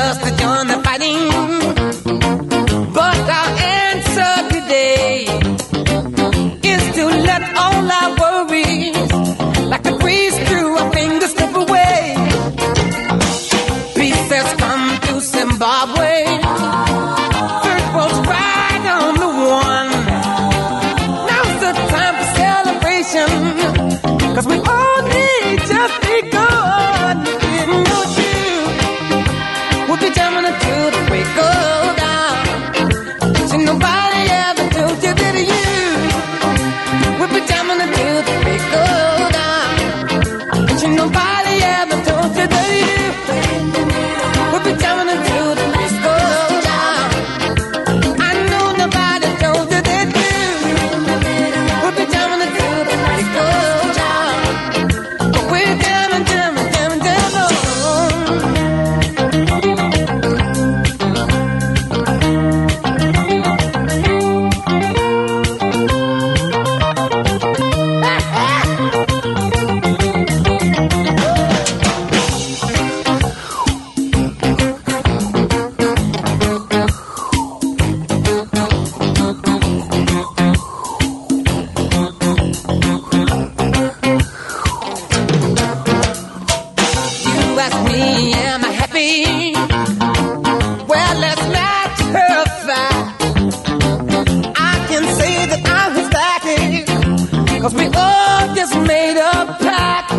love 98.15 98.49
just 98.61 98.77
made 98.93 99.19
up 99.33 99.47
pact. 99.67 100.11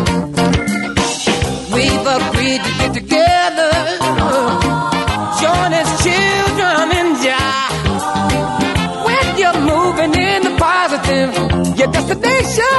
We've 1.74 2.06
agreed 2.18 2.62
to 2.66 2.72
get 2.80 2.92
together, 3.00 3.72
join 5.42 5.70
as 5.80 5.88
children 6.06 6.84
and 7.00 7.10
die. 7.26 7.70
When 9.06 9.26
you're 9.40 9.60
moving 9.72 10.12
in 10.28 10.38
the 10.48 10.54
positive, 10.68 11.30
your 11.78 11.90
destination 11.96 12.76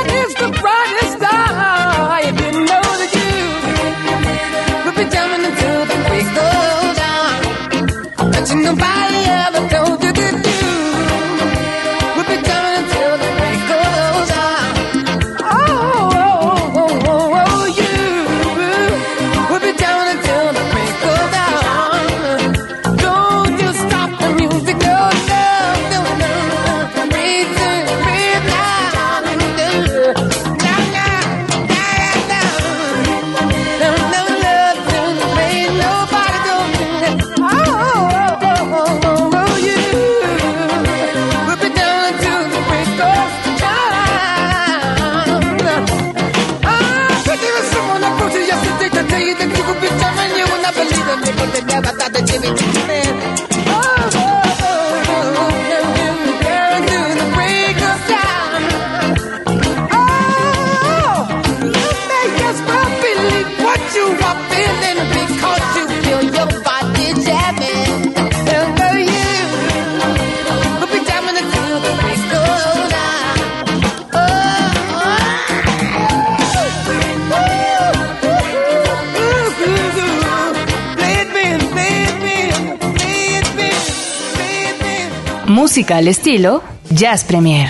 Música 85.48 85.98
al 85.98 86.08
estilo 86.08 86.62
Jazz 86.90 87.24
Premier. 87.24 87.70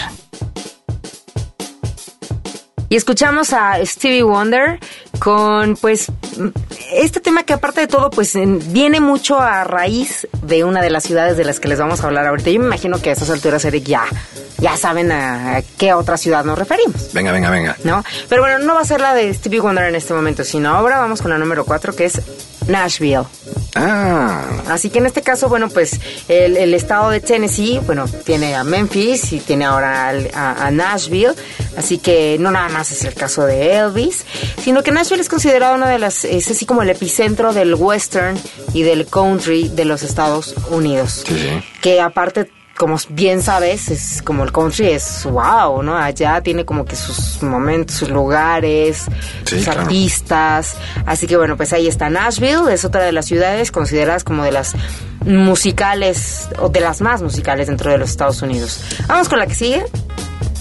Y 2.89 2.95
escuchamos 2.95 3.51
a 3.51 3.83
Stevie 3.85 4.23
Wonder 4.23 4.79
con, 5.19 5.75
pues, 5.75 6.07
este 6.93 7.19
tema 7.19 7.43
que 7.43 7.51
aparte 7.53 7.81
de 7.81 7.87
todo, 7.87 8.09
pues, 8.09 8.33
en- 8.35 8.61
viene 8.71 9.01
mucho 9.01 9.39
a 9.41 9.65
raíz 9.65 10.25
de 10.41 10.63
una 10.63 10.81
de 10.81 10.89
las 10.89 11.03
ciudades 11.03 11.35
de 11.35 11.43
las 11.43 11.59
que 11.59 11.67
les 11.67 11.79
vamos 11.79 12.01
a 12.01 12.07
hablar 12.07 12.25
ahorita. 12.27 12.49
Yo 12.49 12.59
me 12.61 12.65
imagino 12.67 13.01
que 13.01 13.09
a 13.09 13.13
estas 13.13 13.29
alturas, 13.29 13.65
Eric, 13.65 13.83
ya, 13.83 14.05
ya 14.59 14.77
saben 14.77 15.11
a, 15.11 15.57
a 15.57 15.61
qué 15.77 15.91
otra 15.93 16.15
ciudad 16.15 16.45
nos 16.45 16.57
referimos. 16.57 17.11
Venga, 17.13 17.33
venga, 17.33 17.49
venga. 17.49 17.75
¿No? 17.83 18.03
Pero 18.29 18.41
bueno, 18.41 18.59
no 18.59 18.75
va 18.75 18.81
a 18.81 18.85
ser 18.85 19.01
la 19.01 19.13
de 19.13 19.33
Stevie 19.33 19.59
Wonder 19.59 19.83
en 19.89 19.95
este 19.95 20.13
momento, 20.13 20.45
sino 20.45 20.69
ahora 20.73 20.97
vamos 20.97 21.21
con 21.21 21.29
la 21.31 21.37
número 21.37 21.65
4, 21.65 21.93
que 21.93 22.05
es 22.05 22.21
Nashville. 22.67 23.23
Ah, 23.75 24.43
Así 24.69 24.89
que 24.89 24.99
en 24.99 25.05
este 25.05 25.21
caso, 25.21 25.49
bueno, 25.49 25.69
pues 25.69 25.99
el, 26.27 26.57
el 26.57 26.73
estado 26.73 27.09
de 27.09 27.19
Tennessee, 27.21 27.79
bueno, 27.85 28.05
tiene 28.25 28.55
a 28.55 28.63
Memphis 28.63 29.31
y 29.33 29.39
tiene 29.39 29.65
ahora 29.65 30.09
al- 30.09 30.29
a, 30.33 30.65
a 30.67 30.71
Nashville. 30.71 31.33
Así 31.77 31.99
que 31.99 32.37
no 32.39 32.49
nada 32.51 32.69
más 32.69 32.91
es 32.91 33.03
el 33.03 33.13
caso 33.13 33.45
de 33.45 33.75
Elvis, 33.77 34.25
sino 34.63 34.81
que 34.83 34.91
Nashville 34.91 35.21
es 35.21 35.29
considerado 35.29 35.75
una 35.75 35.87
de 35.89 35.99
las, 35.99 36.25
es 36.25 36.49
así 36.49 36.65
como 36.65 36.81
el 36.81 36.89
epicentro 36.89 37.53
del 37.53 37.75
western 37.75 38.37
y 38.73 38.81
del 38.83 39.05
country 39.07 39.69
de 39.69 39.85
los 39.85 40.01
Estados 40.03 40.55
Unidos. 40.69 41.23
Sí, 41.27 41.35
sí. 41.37 41.63
Que 41.81 42.01
aparte 42.01 42.49
como 42.77 42.97
bien 43.09 43.41
sabes, 43.41 43.89
es 43.89 44.21
como 44.21 44.43
el 44.43 44.51
country 44.51 44.89
es 44.89 45.23
wow, 45.25 45.81
¿no? 45.81 45.97
Allá 45.97 46.41
tiene 46.41 46.63
como 46.63 46.85
que 46.85 46.95
sus 46.95 47.41
momentos, 47.41 47.95
sus 47.97 48.09
lugares, 48.09 49.05
Sí, 49.45 49.55
sus 49.55 49.63
claro. 49.65 49.81
artistas. 49.81 50.75
Así 51.05 51.27
que 51.27 51.37
bueno, 51.37 51.57
pues 51.57 51.73
ahí 51.73 51.87
está 51.87 52.09
Nashville, 52.09 52.71
es 52.71 52.85
otra 52.85 53.01
de 53.03 53.11
las 53.11 53.25
ciudades 53.25 53.71
consideradas 53.71 54.23
como 54.23 54.43
de 54.43 54.51
las 54.51 54.73
musicales 55.25 56.47
o 56.59 56.69
de 56.69 56.79
las 56.79 57.01
más 57.01 57.21
musicales 57.21 57.67
dentro 57.67 57.91
de 57.91 57.97
los 57.97 58.09
Estados 58.09 58.41
Unidos. 58.41 58.81
Vamos 59.07 59.27
con 59.29 59.39
la 59.39 59.47
que 59.47 59.55
sigue. 59.55 59.83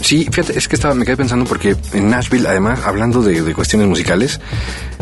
Sí, 0.03 0.29
fíjate, 0.31 0.57
es 0.59 0.69
que 0.69 0.77
estaba, 0.77 0.95
me 0.95 1.05
quedé 1.05 1.17
pensando 1.17 1.45
porque 1.47 1.75
en 1.93 2.11
Nashville, 2.11 2.47
además, 2.47 2.81
hablando 2.85 3.23
de, 3.23 3.43
de 3.43 3.55
cuestiones 3.55 3.89
musicales, 3.89 4.41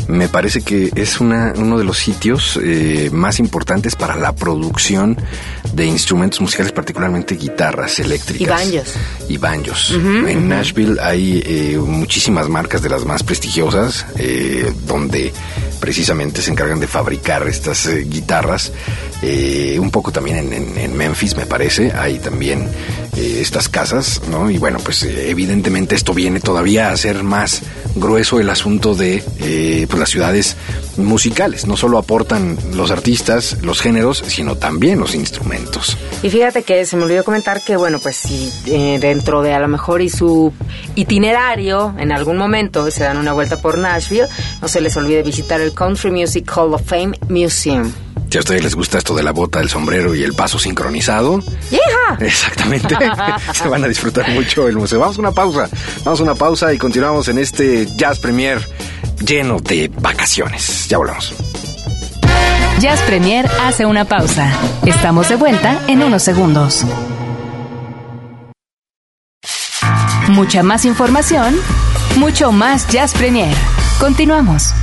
me 0.08 0.28
parece 0.28 0.62
que 0.62 0.90
es 0.94 1.20
una, 1.20 1.52
uno 1.56 1.76
de 1.78 1.84
los 1.84 1.98
sitios 1.98 2.58
eh, 2.62 3.10
más 3.12 3.38
importantes 3.38 3.96
para 3.96 4.16
la 4.16 4.34
producción 4.34 5.16
de 5.72 5.86
instrumentos 5.86 6.40
musicales, 6.40 6.72
particularmente 6.72 7.34
guitarras 7.36 7.98
eléctricas. 7.98 8.64
Y 8.66 8.70
banjos. 8.72 8.94
Y 9.28 9.36
banjos. 9.38 9.90
en 9.92 10.48
Nashville 10.48 10.96
hay 11.00 11.42
eh, 11.44 11.78
muchísimas 11.78 12.48
marcas 12.48 12.80
de 12.82 12.88
las 12.88 13.04
más 13.04 13.22
prestigiosas, 13.22 14.06
eh, 14.18 14.72
donde 14.86 15.32
precisamente 15.80 16.40
se 16.40 16.50
encargan 16.50 16.80
de 16.80 16.86
fabricar 16.86 17.46
estas 17.48 17.86
eh, 17.86 18.04
guitarras. 18.08 18.72
Eh, 19.22 19.78
un 19.80 19.90
poco 19.90 20.12
también 20.12 20.36
en, 20.38 20.52
en- 20.52 20.78
en 20.78 20.96
Memphis, 20.96 21.36
me 21.36 21.46
parece, 21.46 21.92
hay 21.92 22.18
también 22.18 22.68
estas 23.16 23.68
casas, 23.68 24.20
¿no? 24.28 24.50
Y 24.50 24.58
bueno, 24.58 24.78
pues 24.84 25.02
eh, 25.02 25.30
evidentemente 25.30 25.94
esto 25.94 26.14
viene 26.14 26.40
todavía 26.40 26.90
a 26.90 26.96
ser 26.96 27.22
más 27.24 27.62
grueso 27.96 28.38
el 28.40 28.50
asunto 28.50 28.94
de 28.94 29.22
eh, 29.40 29.86
pues 29.88 29.98
las 29.98 30.10
ciudades 30.10 30.56
musicales. 30.96 31.66
No 31.66 31.76
solo 31.76 31.98
aportan 31.98 32.56
los 32.74 32.90
artistas, 32.90 33.58
los 33.62 33.80
géneros, 33.80 34.22
sino 34.26 34.56
también 34.56 35.00
los 35.00 35.14
instrumentos. 35.14 35.96
Y 36.22 36.30
fíjate 36.30 36.62
que 36.62 36.86
se 36.86 36.96
me 36.96 37.04
olvidó 37.04 37.24
comentar 37.24 37.62
que, 37.62 37.76
bueno, 37.76 37.98
pues 37.98 38.16
si 38.16 38.52
eh, 38.66 38.98
dentro 39.00 39.42
de 39.42 39.54
a 39.54 39.58
lo 39.58 39.68
mejor 39.68 40.02
y 40.02 40.08
su 40.08 40.52
itinerario, 40.94 41.94
en 41.98 42.12
algún 42.12 42.36
momento 42.36 42.90
se 42.90 43.04
dan 43.04 43.16
una 43.16 43.32
vuelta 43.32 43.60
por 43.60 43.78
Nashville, 43.78 44.28
no 44.60 44.68
se 44.68 44.80
les 44.80 44.96
olvide 44.96 45.22
visitar 45.22 45.60
el 45.60 45.72
Country 45.72 46.10
Music 46.10 46.50
Hall 46.54 46.74
of 46.74 46.82
Fame 46.84 47.18
Museum. 47.28 47.92
Si 48.34 48.38
a 48.38 48.40
ustedes 48.40 48.64
les 48.64 48.74
gusta 48.74 48.98
esto 48.98 49.14
de 49.14 49.22
la 49.22 49.30
bota, 49.30 49.60
el 49.60 49.68
sombrero 49.68 50.12
y 50.12 50.24
el 50.24 50.32
paso 50.32 50.58
sincronizado, 50.58 51.38
¡Hija! 51.70 52.18
Exactamente. 52.18 52.96
Se 53.54 53.68
van 53.68 53.84
a 53.84 53.86
disfrutar 53.86 54.28
mucho 54.30 54.66
el 54.66 54.74
museo. 54.74 54.98
Vamos 54.98 55.18
a 55.18 55.20
una 55.20 55.30
pausa. 55.30 55.68
Vamos 56.02 56.18
a 56.18 56.22
una 56.24 56.34
pausa 56.34 56.72
y 56.72 56.76
continuamos 56.76 57.28
en 57.28 57.38
este 57.38 57.86
Jazz 57.94 58.18
Premier 58.18 58.58
lleno 59.24 59.60
de 59.60 59.88
vacaciones. 60.00 60.88
Ya 60.88 60.98
volvemos. 60.98 61.32
Jazz 62.80 63.00
Premier 63.02 63.48
hace 63.62 63.86
una 63.86 64.04
pausa. 64.04 64.52
Estamos 64.84 65.28
de 65.28 65.36
vuelta 65.36 65.80
en 65.86 66.02
unos 66.02 66.24
segundos. 66.24 66.84
Mucha 70.26 70.64
más 70.64 70.84
información, 70.84 71.54
mucho 72.16 72.50
más 72.50 72.88
Jazz 72.88 73.14
Premier. 73.14 73.54
Continuamos. 74.00 74.74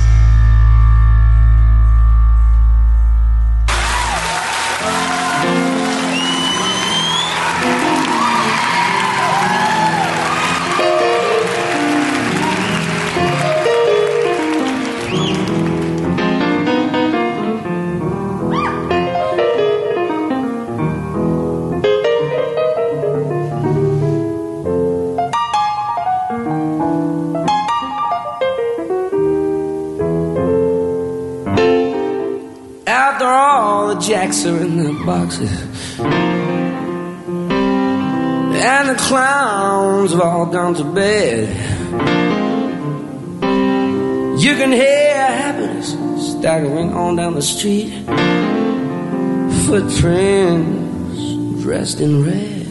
All, 34.22 34.46
are 34.46 34.56
in 34.62 34.76
their 34.76 34.92
boxes. 35.04 35.98
And 38.54 38.88
the 38.88 38.94
clowns 38.94 40.12
have 40.12 40.20
all 40.20 40.46
gone 40.46 40.74
to 40.74 40.84
bed. 40.84 41.48
You 44.40 44.54
can 44.54 44.70
hear 44.70 45.26
happiness 45.26 45.96
staggering 46.38 46.92
on 46.92 47.16
down 47.16 47.34
the 47.34 47.42
street. 47.42 47.90
Footprints 49.66 51.62
dressed 51.64 52.00
in 52.00 52.24
red. 52.24 52.68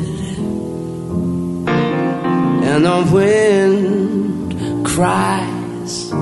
And 2.63 2.85
the 2.85 3.09
wind 3.13 4.55
cries, 4.85 6.13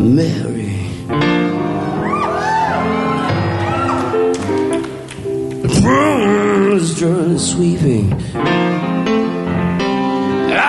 Mary. 0.00 0.71
Brooms 5.82 6.94
journey 6.98 7.38
sweeping 7.38 8.12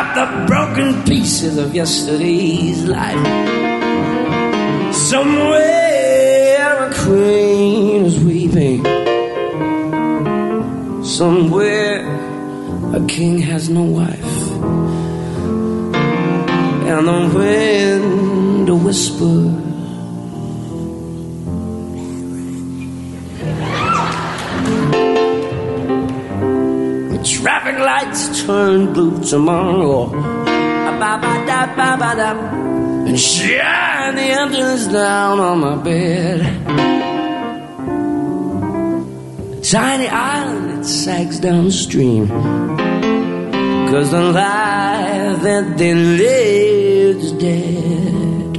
up 0.04 0.16
the 0.16 0.46
broken 0.48 1.04
pieces 1.04 1.58
of 1.58 1.76
yesterday's 1.76 2.84
life. 2.86 3.26
Somewhere 4.94 6.90
a 6.90 6.94
queen 6.94 8.06
is 8.06 8.20
weeping. 8.24 8.84
Somewhere 11.04 12.02
a 12.96 13.06
king 13.08 13.38
has 13.40 13.70
no 13.70 13.84
wife. 13.84 14.36
And 16.90 17.08
the 17.08 17.38
wind 17.38 18.84
whispers. 18.84 19.53
Turn 28.46 28.94
blue 28.94 29.24
tomorrow. 29.24 30.12
And 33.08 33.20
shine 33.20 34.16
the 34.16 34.22
emptiness 34.22 34.88
down 34.88 35.40
on 35.40 35.60
my 35.60 35.76
bed. 35.76 36.42
A 39.58 39.62
tiny 39.62 40.08
island 40.08 40.80
that 40.80 40.86
sags 40.86 41.40
downstream. 41.40 42.28
Cause 43.90 44.12
the 44.12 44.22
life 44.22 45.42
that 45.44 45.78
they 45.78 45.94
lived 45.94 47.24
is 47.24 47.32
dead. 47.34 48.58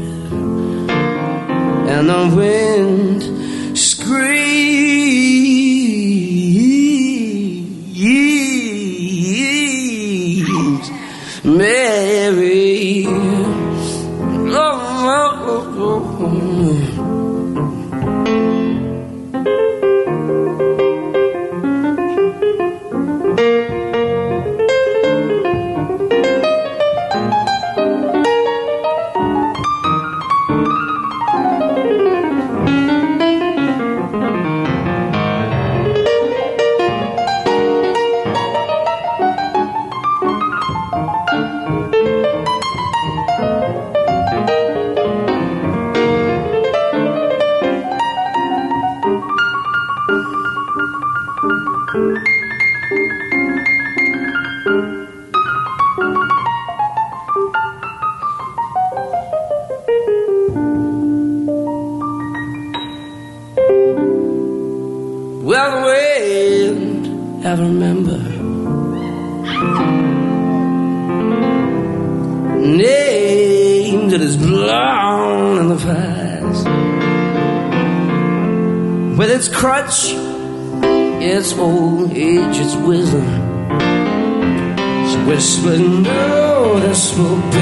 And 1.92 2.09
the 2.09 2.37
wind 2.37 3.34
will 87.16 87.53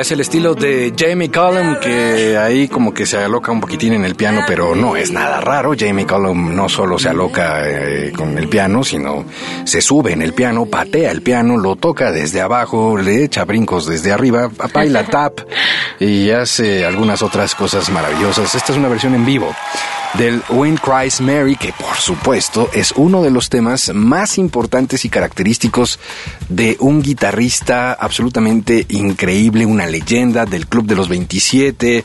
Es 0.00 0.12
el 0.12 0.20
estilo 0.20 0.54
de 0.54 0.92
Jamie 0.96 1.30
Cullum 1.30 1.76
que 1.80 2.36
ahí 2.36 2.68
como 2.68 2.92
que 2.92 3.06
se 3.06 3.16
aloca 3.18 3.50
un 3.50 3.60
poquitín 3.60 3.94
en 3.94 4.04
el 4.04 4.14
piano, 4.14 4.42
pero 4.46 4.74
no 4.74 4.94
es 4.94 5.10
nada 5.10 5.40
raro. 5.40 5.72
Jamie 5.78 6.06
Cullum 6.06 6.54
no 6.54 6.68
solo 6.68 6.98
se 6.98 7.08
aloca 7.08 7.62
eh, 7.66 8.12
con 8.14 8.36
el 8.36 8.48
piano, 8.48 8.84
sino 8.84 9.24
se 9.64 9.80
sube 9.80 10.12
en 10.12 10.22
el 10.22 10.34
piano, 10.34 10.66
patea 10.66 11.10
el 11.10 11.22
piano, 11.22 11.56
lo 11.56 11.76
toca 11.76 12.12
desde 12.12 12.42
abajo, 12.42 12.98
le 12.98 13.24
echa 13.24 13.44
brincos 13.44 13.86
desde 13.86 14.12
arriba, 14.12 14.50
baila 14.74 15.04
tap 15.04 15.40
y 15.98 16.30
hace 16.30 16.84
algunas 16.84 17.22
otras 17.22 17.54
cosas 17.54 17.88
maravillosas. 17.90 18.54
Esta 18.54 18.72
es 18.72 18.78
una 18.78 18.88
versión 18.88 19.14
en 19.14 19.24
vivo 19.24 19.54
del 20.14 20.42
Wind 20.48 20.80
Cries 20.80 21.20
Mary, 21.20 21.56
que 21.56 21.72
por 21.72 21.96
supuesto 21.96 22.70
es 22.72 22.92
uno 22.92 23.22
de 23.22 23.30
los 23.30 23.48
temas 23.48 23.92
más 23.94 24.38
importantes 24.38 25.04
y 25.04 25.08
característicos 25.08 25.98
de 26.48 26.76
un 26.80 27.02
guitarrista 27.02 27.92
absolutamente 27.92 28.86
increíble, 28.88 29.66
una 29.66 29.86
leyenda 29.86 30.46
del 30.46 30.66
Club 30.66 30.86
de 30.86 30.96
los 30.96 31.08
27, 31.08 32.04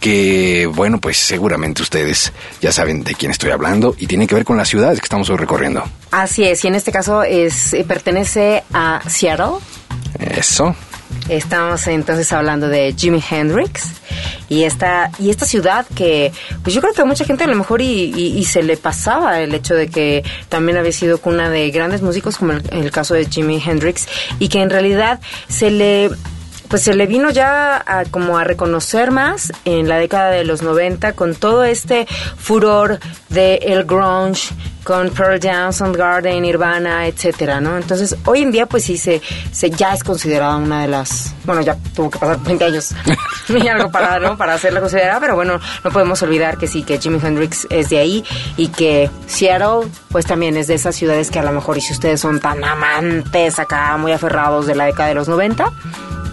que 0.00 0.70
bueno, 0.74 1.00
pues 1.00 1.18
seguramente 1.18 1.82
ustedes 1.82 2.32
ya 2.60 2.72
saben 2.72 3.04
de 3.04 3.14
quién 3.14 3.30
estoy 3.30 3.50
hablando 3.50 3.94
y 3.98 4.06
tiene 4.06 4.26
que 4.26 4.34
ver 4.34 4.44
con 4.44 4.56
las 4.56 4.68
ciudades 4.68 5.00
que 5.00 5.04
estamos 5.04 5.28
hoy 5.30 5.36
recorriendo. 5.36 5.84
Así 6.10 6.44
es, 6.44 6.64
y 6.64 6.68
en 6.68 6.74
este 6.74 6.92
caso 6.92 7.22
es 7.22 7.74
eh, 7.74 7.84
pertenece 7.84 8.64
a 8.72 9.00
Seattle. 9.08 9.58
Eso. 10.18 10.74
Estamos 11.28 11.86
entonces 11.86 12.32
hablando 12.32 12.68
de 12.68 12.94
Jimi 12.96 13.22
Hendrix 13.30 13.84
y 14.48 14.64
esta 14.64 15.10
y 15.20 15.30
esta 15.30 15.46
ciudad 15.46 15.86
que 15.94 16.32
pues 16.62 16.74
yo 16.74 16.80
creo 16.80 16.92
que 16.92 17.02
a 17.02 17.04
mucha 17.04 17.24
gente 17.24 17.44
a 17.44 17.46
lo 17.46 17.54
mejor 17.54 17.80
y, 17.82 17.86
y- 18.14 18.44
se 18.44 18.62
le 18.64 18.76
pasaba 18.76 19.40
el 19.40 19.54
hecho 19.54 19.74
de 19.74 19.88
que 19.88 20.24
también 20.48 20.76
había 20.76 20.90
sido 20.92 21.18
cuna 21.18 21.48
de 21.50 21.70
grandes 21.70 22.02
músicos 22.02 22.36
como 22.36 22.52
el 22.52 22.90
caso 22.90 23.14
de 23.14 23.26
Jimi 23.26 23.62
Hendrix 23.64 24.08
y 24.40 24.48
que 24.48 24.60
en 24.60 24.70
realidad 24.70 25.20
se 25.48 25.70
le 25.70 26.10
pues 26.70 26.82
se 26.82 26.94
le 26.94 27.06
vino 27.06 27.30
ya 27.30 27.82
a, 27.84 28.04
como 28.04 28.38
a 28.38 28.44
reconocer 28.44 29.10
más 29.10 29.52
en 29.64 29.88
la 29.88 29.98
década 29.98 30.30
de 30.30 30.44
los 30.44 30.62
90 30.62 31.14
con 31.14 31.34
todo 31.34 31.64
este 31.64 32.06
furor 32.38 33.00
de 33.28 33.56
el 33.56 33.84
grunge, 33.84 34.54
con 34.84 35.10
Pearl 35.10 35.40
Jam, 35.40 35.72
Soundgarden, 35.72 36.40
Nirvana, 36.42 37.06
etcétera, 37.06 37.60
¿no? 37.60 37.76
Entonces, 37.76 38.16
hoy 38.24 38.42
en 38.42 38.52
día 38.52 38.66
pues 38.66 38.84
sí 38.84 38.96
se, 38.96 39.20
se 39.50 39.70
ya 39.70 39.94
es 39.94 40.04
considerada 40.04 40.56
una 40.56 40.82
de 40.82 40.88
las, 40.88 41.34
bueno, 41.44 41.60
ya 41.60 41.76
tuvo 41.94 42.08
que 42.08 42.18
pasar 42.18 42.40
20 42.40 42.64
años 42.64 42.94
y 43.48 43.66
algo 43.66 43.90
para, 43.90 44.20
¿no? 44.20 44.36
para 44.36 44.54
hacerla 44.54 44.80
considerada, 44.80 45.18
pero 45.18 45.34
bueno, 45.34 45.60
no 45.82 45.90
podemos 45.90 46.22
olvidar 46.22 46.56
que 46.56 46.68
sí, 46.68 46.84
que 46.84 46.98
Jimi 46.98 47.18
Hendrix 47.20 47.66
es 47.70 47.90
de 47.90 47.98
ahí 47.98 48.24
y 48.56 48.68
que 48.68 49.10
Seattle 49.26 49.90
pues 50.10 50.24
también 50.24 50.56
es 50.56 50.68
de 50.68 50.74
esas 50.74 50.94
ciudades 50.94 51.30
que 51.30 51.40
a 51.40 51.42
lo 51.42 51.52
mejor 51.52 51.78
y 51.78 51.80
si 51.80 51.92
ustedes 51.92 52.20
son 52.20 52.38
tan 52.38 52.62
amantes 52.62 53.58
acá, 53.58 53.96
muy 53.96 54.12
aferrados 54.12 54.66
de 54.66 54.76
la 54.76 54.84
década 54.84 55.08
de 55.08 55.14
los 55.16 55.28
90, 55.28 55.72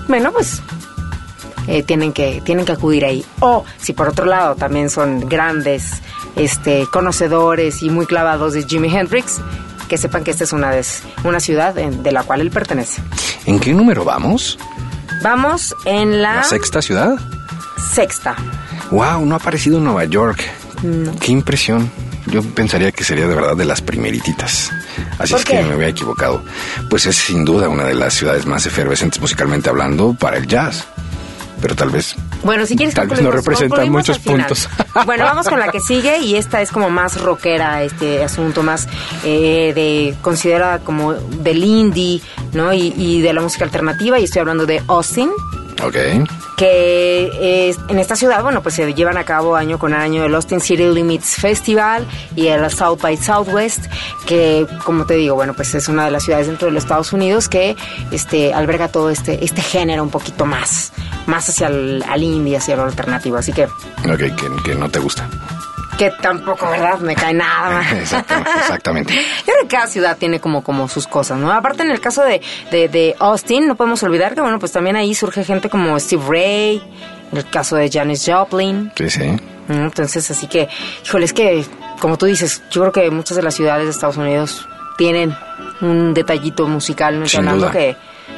bueno, 0.07 0.31
pues 0.31 0.61
eh, 1.67 1.83
tienen 1.83 2.13
que 2.13 2.41
tienen 2.45 2.65
que 2.65 2.71
acudir 2.73 3.05
ahí. 3.05 3.25
O 3.39 3.65
si 3.77 3.93
por 3.93 4.09
otro 4.09 4.25
lado 4.25 4.55
también 4.55 4.89
son 4.89 5.27
grandes 5.27 6.01
este 6.35 6.85
conocedores 6.91 7.81
y 7.83 7.89
muy 7.89 8.05
clavados 8.05 8.53
de 8.53 8.63
Jimi 8.63 8.95
Hendrix, 8.95 9.39
que 9.89 9.97
sepan 9.97 10.23
que 10.23 10.31
esta 10.31 10.43
es 10.43 10.53
una 10.53 10.69
des- 10.71 11.01
una 11.23 11.39
ciudad 11.39 11.77
en- 11.77 12.03
de 12.03 12.11
la 12.11 12.23
cual 12.23 12.41
él 12.41 12.51
pertenece. 12.51 13.01
¿En 13.45 13.59
qué 13.59 13.73
número 13.73 14.03
vamos? 14.05 14.57
Vamos 15.23 15.73
en 15.85 16.21
la, 16.21 16.35
¿La 16.37 16.43
sexta 16.43 16.81
ciudad? 16.81 17.15
sexta. 17.93 18.35
Wow, 18.91 19.25
no 19.25 19.35
ha 19.35 19.37
aparecido 19.37 19.77
en 19.79 19.85
Nueva 19.85 20.05
York. 20.05 20.43
Qué 21.19 21.31
impresión. 21.31 21.89
Yo 22.27 22.43
pensaría 22.43 22.91
que 22.91 23.03
sería 23.03 23.27
de 23.27 23.33
verdad 23.35 23.55
de 23.55 23.65
las 23.65 23.81
primerititas. 23.81 24.69
Así 25.19 25.33
¿Por 25.33 25.39
es 25.39 25.45
qué? 25.45 25.57
que 25.57 25.63
me 25.63 25.73
había 25.73 25.87
equivocado. 25.87 26.43
Pues 26.89 27.05
es 27.05 27.15
sin 27.15 27.45
duda 27.45 27.69
una 27.69 27.83
de 27.85 27.95
las 27.95 28.13
ciudades 28.13 28.45
más 28.45 28.65
efervescentes 28.65 29.19
musicalmente 29.21 29.69
hablando 29.69 30.13
para 30.13 30.37
el 30.37 30.47
jazz. 30.47 30.85
Pero 31.59 31.75
tal 31.75 31.89
vez 31.89 32.15
Bueno, 32.43 32.67
si 32.67 32.75
quieres 32.75 32.93
Tal 32.93 33.07
vez 33.07 33.19
no 33.19 33.31
representa 33.31 33.83
muchos 33.85 34.19
puntos. 34.19 34.69
bueno, 35.07 35.23
vamos 35.23 35.49
con 35.49 35.59
la 35.59 35.71
que 35.71 35.79
sigue 35.79 36.19
y 36.19 36.35
esta 36.35 36.61
es 36.61 36.71
como 36.71 36.89
más 36.91 37.19
rockera, 37.19 37.81
este 37.81 38.23
asunto 38.23 38.61
más 38.61 38.87
eh, 39.23 39.71
de 39.73 40.15
considerada 40.21 40.79
como 40.79 41.13
del 41.13 41.63
indie, 41.63 42.21
¿no? 42.53 42.73
Y, 42.73 42.93
y 42.95 43.21
de 43.21 43.33
la 43.33 43.41
música 43.41 43.65
alternativa 43.65 44.19
y 44.19 44.25
estoy 44.25 44.41
hablando 44.41 44.67
de 44.67 44.83
Austin. 44.87 45.31
Ok. 45.83 45.95
Que 46.57 47.69
es- 47.69 47.77
en 47.87 47.99
esta 47.99 48.15
ciudad, 48.15 48.41
bueno, 48.43 48.61
pues 48.63 48.75
se 48.75 48.93
llevan 48.93 49.17
a 49.17 49.23
cabo 49.23 49.55
año 49.55 49.77
con 49.79 49.93
año 49.93 50.25
el 50.25 50.33
Austin 50.35 50.59
City 50.59 50.85
Limits 50.87 51.35
Festival 51.35 52.05
y 52.35 52.47
el 52.47 52.69
South 52.71 52.99
by 53.01 53.15
Southwest, 53.15 53.85
que 54.25 54.65
como 54.83 55.05
te 55.05 55.13
digo, 55.13 55.35
bueno, 55.35 55.53
pues 55.53 55.73
es 55.75 55.87
una 55.87 56.05
de 56.05 56.11
las 56.11 56.23
ciudades 56.23 56.47
dentro 56.47 56.65
de 56.67 56.73
los 56.73 56.83
Estados 56.83 57.13
Unidos 57.13 57.47
que 57.47 57.75
este 58.11 58.53
alberga 58.53 58.87
todo 58.89 59.09
este 59.11 59.45
este 59.45 59.61
género 59.61 60.01
un 60.03 60.09
poquito 60.09 60.45
más 60.45 60.91
más 61.27 61.47
hacia 61.47 61.67
el 61.67 62.03
al 62.09 62.23
indie, 62.23 62.57
hacia 62.57 62.75
lo 62.75 62.83
alternativo, 62.83 63.37
así 63.37 63.53
que 63.53 63.65
Ok, 63.65 64.17
que, 64.17 64.49
que 64.63 64.75
no 64.75 64.89
te 64.89 64.99
gusta. 64.99 65.29
Que 65.97 66.11
tampoco, 66.21 66.69
¿verdad? 66.69 66.99
Me 66.99 67.15
cae 67.15 67.33
nada. 67.33 67.81
Exactamente, 67.99 68.51
exactamente. 68.59 69.13
Yo 69.13 69.53
creo 69.53 69.61
que 69.63 69.67
cada 69.67 69.87
ciudad 69.87 70.17
tiene 70.17 70.39
como, 70.39 70.63
como 70.63 70.87
sus 70.87 71.07
cosas, 71.07 71.37
¿no? 71.37 71.51
Aparte, 71.51 71.83
en 71.83 71.91
el 71.91 71.99
caso 71.99 72.23
de, 72.23 72.41
de, 72.71 72.87
de 72.87 73.15
Austin, 73.19 73.67
no 73.67 73.75
podemos 73.75 74.01
olvidar 74.03 74.35
que, 74.35 74.41
bueno, 74.41 74.59
pues 74.59 74.71
también 74.71 74.95
ahí 74.95 75.13
surge 75.15 75.43
gente 75.43 75.69
como 75.69 75.99
Steve 75.99 76.23
Ray, 76.27 76.81
en 77.31 77.37
el 77.37 77.49
caso 77.49 77.75
de 77.75 77.89
Janis 77.89 78.23
Joplin. 78.25 78.91
Sí, 78.95 79.09
sí. 79.09 79.37
Entonces, 79.69 80.29
así 80.31 80.47
que, 80.47 80.69
híjole, 81.05 81.25
es 81.25 81.33
que, 81.33 81.65
como 81.99 82.17
tú 82.17 82.25
dices, 82.25 82.63
yo 82.71 82.81
creo 82.81 82.91
que 82.93 83.11
muchas 83.11 83.35
de 83.35 83.43
las 83.43 83.55
ciudades 83.55 83.85
de 83.85 83.91
Estados 83.91 84.17
Unidos 84.17 84.67
tienen 84.97 85.35
un 85.81 86.13
detallito 86.13 86.67
musical, 86.67 87.19
¿no? 87.19 87.27
Sin 87.27 87.45
duda. 87.45 87.71
que 87.71 87.95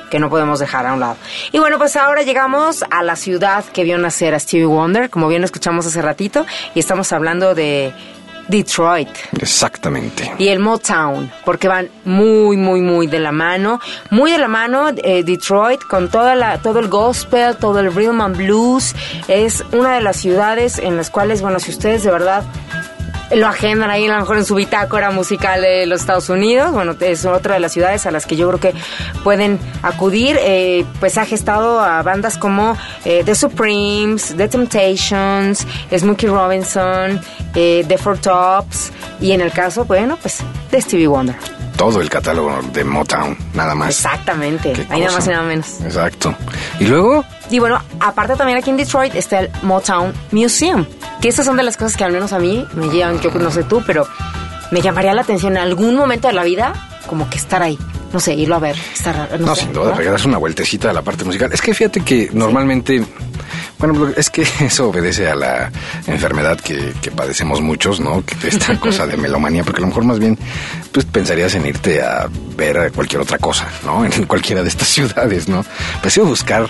que 0.09 0.19
no 0.19 0.29
podemos 0.29 0.59
dejar 0.59 0.85
a 0.85 0.93
un 0.93 0.99
lado. 0.99 1.17
Y 1.51 1.59
bueno, 1.59 1.77
pues 1.77 1.95
ahora 1.95 2.23
llegamos 2.23 2.83
a 2.89 3.03
la 3.03 3.15
ciudad 3.15 3.63
que 3.65 3.83
vio 3.83 3.97
nacer 3.97 4.33
a 4.33 4.39
Stevie 4.39 4.65
Wonder, 4.65 5.09
como 5.09 5.27
bien 5.27 5.41
lo 5.41 5.45
escuchamos 5.45 5.85
hace 5.85 6.01
ratito, 6.01 6.45
y 6.75 6.79
estamos 6.79 7.11
hablando 7.11 7.55
de 7.55 7.93
Detroit 8.49 9.09
Exactamente. 9.39 10.33
y 10.39 10.47
el 10.47 10.59
Motown, 10.59 11.31
porque 11.45 11.67
van 11.67 11.89
muy, 12.03 12.57
muy, 12.57 12.81
muy 12.81 13.05
de 13.05 13.19
la 13.19 13.31
mano, 13.31 13.79
muy 14.09 14.31
de 14.31 14.39
la 14.39 14.47
mano 14.47 14.89
eh, 14.89 15.23
Detroit 15.23 15.81
con 15.83 16.09
toda 16.09 16.33
la, 16.35 16.57
todo 16.57 16.79
el 16.79 16.87
gospel, 16.87 17.55
todo 17.57 17.79
el 17.79 17.93
rhythm 17.93 18.21
and 18.21 18.37
blues, 18.37 18.95
es 19.27 19.63
una 19.71 19.93
de 19.93 20.01
las 20.01 20.17
ciudades 20.17 20.79
en 20.79 20.97
las 20.97 21.11
cuales, 21.11 21.43
bueno, 21.43 21.59
si 21.59 21.69
ustedes 21.69 22.03
de 22.03 22.09
verdad 22.11 22.43
lo 23.31 23.47
agendan 23.47 23.89
ahí 23.89 24.07
a 24.07 24.13
lo 24.13 24.19
mejor 24.19 24.37
en 24.37 24.45
su 24.45 24.55
bitácora 24.55 25.11
musical 25.11 25.61
de 25.61 25.85
los 25.85 26.01
Estados 26.01 26.29
Unidos. 26.29 26.71
Bueno, 26.71 26.95
es 26.99 27.25
otra 27.25 27.55
de 27.55 27.59
las 27.59 27.73
ciudades 27.73 28.05
a 28.05 28.11
las 28.11 28.25
que 28.25 28.35
yo 28.35 28.47
creo 28.47 28.59
que 28.59 28.73
pueden 29.23 29.59
acudir. 29.81 30.37
Eh, 30.41 30.85
pues 30.99 31.17
ha 31.17 31.25
gestado 31.25 31.79
a 31.79 32.01
bandas 32.01 32.37
como 32.37 32.77
eh, 33.05 33.23
The 33.25 33.35
Supremes, 33.35 34.35
The 34.35 34.47
Temptations, 34.47 35.65
Smokey 35.95 36.29
Robinson, 36.29 37.21
eh, 37.55 37.85
The 37.87 37.97
Four 37.97 38.17
Tops 38.19 38.91
y 39.19 39.31
en 39.31 39.41
el 39.41 39.51
caso, 39.51 39.85
bueno, 39.85 40.17
pues 40.21 40.39
de 40.71 40.81
Stevie 40.81 41.07
Wonder. 41.07 41.58
Todo 41.79 42.01
el 42.01 42.09
catálogo 42.09 42.59
de 42.73 42.83
Motown, 42.83 43.37
nada 43.53 43.73
más. 43.73 43.91
Exactamente, 43.91 44.73
ahí 44.89 44.99
nada 44.99 45.13
más 45.13 45.25
y 45.25 45.29
nada 45.29 45.43
menos. 45.43 45.79
Exacto. 45.79 46.35
Y 46.77 46.87
luego, 46.87 47.23
Y 47.49 47.59
bueno, 47.59 47.81
aparte 48.01 48.35
también 48.35 48.57
aquí 48.57 48.69
en 48.69 48.75
Detroit 48.75 49.15
está 49.15 49.39
el 49.39 49.49
Motown 49.63 50.13
Museum, 50.31 50.85
que 51.21 51.29
estas 51.29 51.45
son 51.45 51.55
de 51.55 51.63
las 51.63 51.77
cosas 51.77 51.95
que 51.95 52.03
al 52.03 52.11
menos 52.11 52.33
a 52.33 52.39
mí 52.39 52.67
me 52.73 52.89
llevan, 52.89 53.21
yo 53.21 53.31
no 53.31 53.49
sé 53.49 53.63
tú, 53.63 53.81
pero 53.87 54.05
me 54.71 54.81
llamaría 54.81 55.13
la 55.13 55.21
atención 55.21 55.53
en 55.53 55.63
algún 55.63 55.95
momento 55.95 56.27
de 56.27 56.33
la 56.33 56.43
vida 56.43 56.73
como 57.07 57.29
que 57.29 57.37
estar 57.37 57.63
ahí, 57.63 57.79
no 58.11 58.19
sé, 58.19 58.33
irlo 58.33 58.55
a 58.55 58.59
ver, 58.59 58.75
estar, 58.93 59.29
no, 59.39 59.47
no, 59.47 59.55
sé, 59.55 59.61
sin 59.61 59.71
duda, 59.71 59.95
regalas 59.95 60.25
una 60.25 60.37
vueltecita 60.37 60.89
a 60.89 60.93
la 60.93 61.01
parte 61.01 61.23
musical. 61.23 61.49
Es 61.53 61.61
que 61.61 61.73
fíjate 61.73 62.01
que 62.01 62.29
normalmente, 62.33 63.05
bueno, 63.79 64.11
es 64.15 64.29
que 64.29 64.41
eso 64.59 64.89
obedece 64.89 65.27
a 65.27 65.35
la 65.35 65.71
enfermedad 66.05 66.59
que, 66.59 66.93
que 67.01 67.11
padecemos 67.11 67.61
muchos, 67.61 67.99
¿no? 67.99 68.23
Que 68.23 68.47
esta 68.47 68.79
cosa 68.79 69.07
de 69.07 69.17
melomanía, 69.17 69.63
porque 69.63 69.79
a 69.79 69.81
lo 69.81 69.87
mejor 69.87 70.03
más 70.03 70.19
bien, 70.19 70.37
pues 70.91 71.05
pensarías 71.05 71.55
en 71.55 71.65
irte 71.65 72.01
a 72.01 72.29
ver 72.55 72.91
cualquier 72.91 73.21
otra 73.21 73.37
cosa, 73.37 73.67
¿no? 73.83 74.05
En 74.19 74.25
cualquiera 74.25 74.61
de 74.61 74.69
estas 74.69 74.89
ciudades, 74.89 75.47
¿no? 75.47 75.65
Pues 76.01 76.17
iba 76.17 76.25
a 76.25 76.29
buscar 76.29 76.69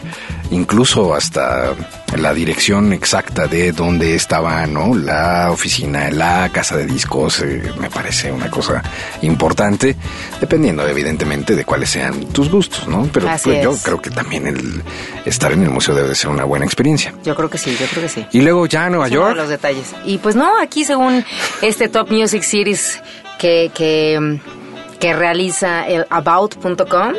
incluso 0.51 1.13
hasta 1.13 1.73
la 2.17 2.33
dirección 2.33 2.93
exacta 2.93 3.47
de 3.47 3.71
dónde 3.71 4.15
estaba, 4.15 4.65
¿no? 4.65 4.95
La 4.95 5.51
oficina, 5.51 6.09
la 6.09 6.49
casa 6.51 6.75
de 6.77 6.85
discos, 6.85 7.41
eh, 7.41 7.71
me 7.79 7.89
parece 7.89 8.31
una 8.31 8.49
cosa 8.49 8.81
importante, 9.21 9.95
dependiendo 10.39 10.87
evidentemente 10.87 11.55
de 11.55 11.65
cuáles 11.65 11.89
sean 11.89 12.25
tus 12.27 12.49
gustos, 12.49 12.87
¿no? 12.87 13.09
Pero 13.13 13.27
pues, 13.43 13.63
yo 13.63 13.75
creo 13.77 14.01
que 14.01 14.09
también 14.09 14.47
el 14.47 14.81
estar 15.25 15.51
en 15.51 15.63
el 15.63 15.69
museo 15.69 15.95
debe 15.95 16.09
de 16.09 16.15
ser 16.15 16.29
una 16.29 16.43
buena 16.43 16.65
experiencia. 16.65 17.13
Yo 17.23 17.35
creo 17.35 17.49
que 17.49 17.57
sí, 17.57 17.75
yo 17.79 17.85
creo 17.87 18.03
que 18.03 18.09
sí. 18.09 18.25
Y 18.31 18.41
luego 18.41 18.65
ya 18.65 18.85
a 18.85 18.89
Nueva 18.89 19.07
York. 19.07 19.35
los 19.35 19.49
detalles. 19.49 19.93
Y 20.05 20.17
pues 20.17 20.35
no, 20.35 20.59
aquí 20.59 20.85
según 20.85 21.23
este 21.61 21.89
Top 21.89 22.09
Music 22.11 22.43
Series 22.43 23.01
que, 23.37 23.71
que, 23.73 24.19
mm, 24.19 24.58
que 24.99 25.13
realiza 25.13 25.87
el 25.87 26.05
About.com 26.09 27.13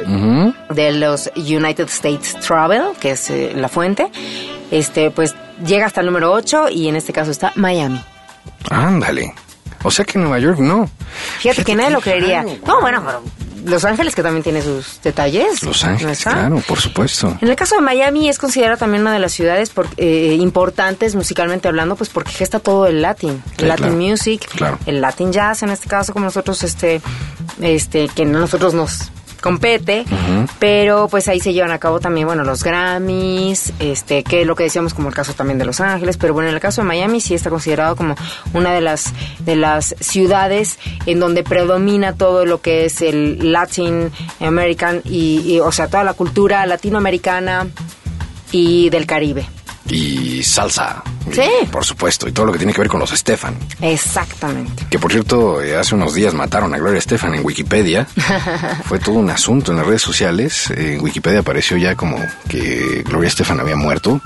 de 0.71 0.93
los 0.93 1.31
United 1.37 1.87
States 1.89 2.37
Travel, 2.47 2.83
que 3.01 3.13
es 3.13 3.31
eh, 3.31 3.53
la 3.55 3.69
fuente, 3.69 4.11
este 4.71 5.11
pues 5.11 5.35
llega 5.67 5.87
hasta 5.87 6.01
el 6.01 6.07
número 6.07 6.33
8 6.33 6.69
y 6.71 6.89
en 6.89 6.97
este 6.97 7.13
caso 7.13 7.31
está 7.31 7.53
Miami. 7.57 8.01
Ándale. 8.71 9.35
O 9.83 9.91
sea 9.91 10.05
que 10.05 10.19
Nueva 10.19 10.39
York 10.39 10.59
no. 10.59 10.91
Fíjate, 11.39 11.65
que 11.65 11.75
nadie 11.75 11.91
lo 11.91 12.01
creería. 12.03 12.45
No, 12.67 12.81
bueno, 12.83 13.03
pero 13.05 13.23
Los 13.65 13.85
Ángeles 13.87 14.15
que 14.15 14.23
también 14.23 14.43
tiene 14.43 14.61
sus 14.61 15.01
detalles. 15.03 15.63
Los 15.63 15.83
¿no 15.85 15.91
Ángeles, 15.91 16.23
claro, 16.23 16.63
por 16.69 16.79
supuesto. 16.81 17.37
En 17.41 17.49
el 17.49 17.57
caso 17.57 17.77
de 17.77 17.81
Miami 17.81 18.29
es 18.29 18.39
considerada 18.39 18.77
también 18.77 19.01
una 19.03 19.13
de 19.15 19.19
las 19.21 19.33
ciudades 19.33 19.71
por- 19.71 19.89
eh, 19.97 20.37
importantes 20.39 21.15
musicalmente 21.15 21.67
hablando, 21.69 21.97
pues 21.97 22.11
porque 22.11 22.31
gesta 22.31 22.59
todo 22.61 22.87
el 22.87 23.01
Latin, 23.01 23.43
Sí, 23.59 23.65
Latin 23.65 23.87
claro. 23.87 23.97
music, 23.97 24.47
Claro. 24.55 24.79
el 24.85 25.01
Latin 25.01 25.33
jazz 25.33 25.63
en 25.63 25.71
este 25.71 25.89
caso, 25.89 26.13
como 26.13 26.27
nosotros, 26.27 26.63
este, 26.63 27.01
este, 27.61 28.09
que 28.09 28.23
a 28.23 28.27
nosotros 28.27 28.75
nos 28.75 29.11
compete, 29.41 30.05
pero 30.59 31.09
pues 31.09 31.27
ahí 31.29 31.41
se 31.41 31.53
llevan 31.53 31.73
a 31.73 31.79
cabo 31.79 31.99
también, 31.99 32.27
bueno, 32.27 32.45
los 32.45 32.63
Grammys, 32.63 33.73
este, 33.79 34.23
que 34.23 34.43
es 34.43 34.47
lo 34.47 34.55
que 34.55 34.65
decíamos 34.65 34.95
como 34.95 35.09
el 35.09 35.15
caso 35.15 35.33
también 35.33 35.59
de 35.59 35.65
Los 35.65 35.81
Ángeles, 35.81 36.17
pero 36.17 36.35
bueno, 36.35 36.49
en 36.49 36.55
el 36.55 36.61
caso 36.61 36.83
de 36.83 36.89
Miami 36.89 37.21
sí 37.21 37.35
está 37.35 37.51
considerado 37.51 37.97
como 37.97 38.15
una 38.53 38.73
de 38.73 38.81
las 38.81 39.13
de 39.41 39.57
las 39.57 39.95
ciudades 40.01 40.79
en 41.07 41.21
donde 41.21 41.43
predomina 41.43 42.15
todo 42.15 42.45
lo 42.45 42.61
que 42.61 42.85
es 42.85 43.01
el 43.03 43.53
Latin 43.53 44.11
American 44.41 45.01
y, 45.05 45.41
y, 45.47 45.61
o 45.61 45.73
sea, 45.73 45.89
toda 45.89 46.05
la 46.05 46.15
cultura 46.15 46.65
latinoamericana 46.67 47.67
y 48.53 48.91
del 48.91 49.07
Caribe. 49.07 49.49
Y 49.87 50.43
salsa. 50.43 51.03
Sí. 51.33 51.43
Y, 51.63 51.67
por 51.67 51.85
supuesto. 51.85 52.29
Y 52.29 52.33
todo 52.33 52.47
lo 52.47 52.53
que 52.53 52.59
tiene 52.59 52.73
que 52.73 52.81
ver 52.81 52.89
con 52.89 53.01
los 53.01 53.11
Stefan. 53.11 53.55
Exactamente. 53.81 54.87
Que 54.91 54.99
por 54.99 55.13
cierto, 55.13 55.63
eh, 55.63 55.77
hace 55.77 55.95
unos 55.95 56.15
días 56.15 56.33
mataron 56.35 56.75
a 56.75 56.79
Gloria 56.79 56.99
Estefan 56.99 57.35
en 57.35 57.45
Wikipedia. 57.45 58.07
Fue 58.85 58.99
todo 58.99 59.17
un 59.17 59.31
asunto 59.31 59.71
en 59.73 59.79
las 59.79 59.87
redes 59.87 60.03
sociales. 60.03 60.71
En 60.71 61.01
Wikipedia 61.01 61.41
apareció 61.41 61.77
ya 61.77 61.95
como 61.95 62.17
que 62.49 63.03
Gloria 63.07 63.29
Estefan 63.29 63.61
había 63.61 63.77
muerto 63.77 64.21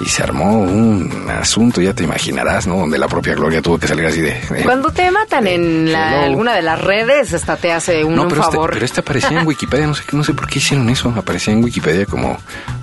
y 0.00 0.08
se 0.08 0.22
armó 0.22 0.60
un 0.60 1.28
asunto, 1.30 1.80
ya 1.80 1.94
te 1.94 2.02
imaginarás, 2.04 2.66
¿no? 2.66 2.76
Donde 2.76 2.98
la 2.98 3.08
propia 3.08 3.34
Gloria 3.34 3.62
tuvo 3.62 3.78
que 3.78 3.86
salir 3.86 4.04
así 4.06 4.20
de... 4.20 4.40
de- 4.50 4.62
Cuando 4.64 4.90
te 4.90 5.10
matan 5.10 5.46
en 5.46 5.92
la- 5.92 6.24
alguna 6.24 6.54
de 6.54 6.62
las 6.62 6.80
redes, 6.80 7.32
hasta 7.34 7.56
te 7.56 7.72
hace 7.72 8.04
uno 8.04 8.16
no, 8.16 8.22
un 8.24 8.28
pero 8.28 8.40
este, 8.42 8.52
favor. 8.52 8.70
pero 8.72 8.84
este 8.84 9.00
aparecía 9.00 9.40
en 9.40 9.46
Wikipedia, 9.46 9.86
no 9.86 9.94
sé, 9.94 10.02
no 10.12 10.24
sé 10.24 10.34
por 10.34 10.48
qué 10.48 10.58
hicieron 10.58 10.88
eso. 10.90 11.12
Aparecía 11.16 11.54
en 11.54 11.62
Wikipedia 11.64 12.04
como, 12.06 12.36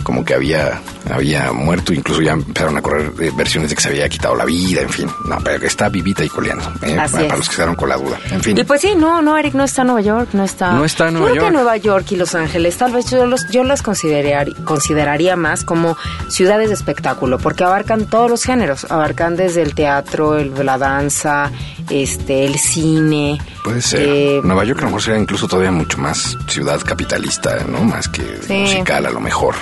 como 0.03 0.23
que 0.23 0.33
había, 0.33 0.79
había 1.11 1.51
muerto, 1.51 1.93
incluso 1.93 2.21
ya 2.21 2.31
empezaron 2.31 2.77
a 2.77 2.81
correr 2.81 3.11
eh, 3.19 3.31
versiones 3.49 3.69
de 3.71 3.75
que 3.77 3.81
se 3.81 3.89
había 3.89 4.07
quitado 4.07 4.35
la 4.35 4.45
vida, 4.45 4.81
en 4.81 4.89
fin. 4.89 5.09
No, 5.25 5.37
pero 5.43 5.59
que 5.59 5.65
está 5.65 5.89
vivita 5.89 6.23
y 6.23 6.29
coleando, 6.29 6.71
¿eh? 6.83 6.95
Así 6.99 7.13
para, 7.13 7.25
es. 7.25 7.37
los 7.39 7.49
que 7.49 7.55
quedaron 7.55 7.73
con 7.75 7.89
la 7.89 7.97
duda. 7.97 8.19
En 8.29 8.43
fin. 8.43 8.55
Y 8.55 8.63
pues 8.63 8.81
sí, 8.81 8.93
no, 8.95 9.23
no, 9.23 9.35
Eric, 9.39 9.55
no 9.55 9.63
está 9.63 9.81
en 9.81 9.87
Nueva 9.87 10.01
York, 10.01 10.29
no 10.33 10.43
está. 10.43 10.73
No 10.73 10.85
está 10.85 11.07
en 11.07 11.15
Yo 11.15 11.19
Nueva 11.21 11.31
creo 11.31 11.41
que 11.41 11.45
York. 11.47 11.53
Nueva 11.55 11.77
York 11.77 12.05
y 12.11 12.15
Los 12.15 12.35
Ángeles, 12.35 12.77
tal 12.77 12.93
vez 12.93 13.09
yo, 13.09 13.25
los, 13.25 13.49
yo 13.49 13.63
las 13.63 13.81
consideraría, 13.81 14.45
consideraría 14.65 15.35
más 15.35 15.63
como 15.63 15.97
ciudades 16.29 16.67
de 16.69 16.75
espectáculo, 16.75 17.39
porque 17.39 17.63
abarcan 17.63 18.05
todos 18.05 18.29
los 18.29 18.43
géneros, 18.43 18.85
abarcan 18.91 19.35
desde 19.35 19.63
el 19.63 19.73
teatro, 19.73 20.37
el, 20.37 20.53
la 20.63 20.77
danza, 20.77 21.51
este, 21.89 22.45
el 22.45 22.59
cine. 22.59 23.39
Puede 23.63 23.81
ser. 23.81 24.01
eh, 24.03 24.41
Nueva 24.43 24.63
York 24.63 24.79
a 24.79 24.83
lo 24.83 24.87
mejor 24.89 25.01
sería 25.01 25.19
incluso 25.19 25.47
todavía 25.47 25.71
mucho 25.71 25.97
más 25.97 26.37
ciudad 26.47 26.79
capitalista, 26.85 27.63
¿no? 27.67 27.83
Más 27.83 28.07
que 28.07 28.21
Sí. 28.45 28.53
musical 28.53 29.07
a 29.07 29.09
lo 29.09 29.19
mejor. 29.19 29.55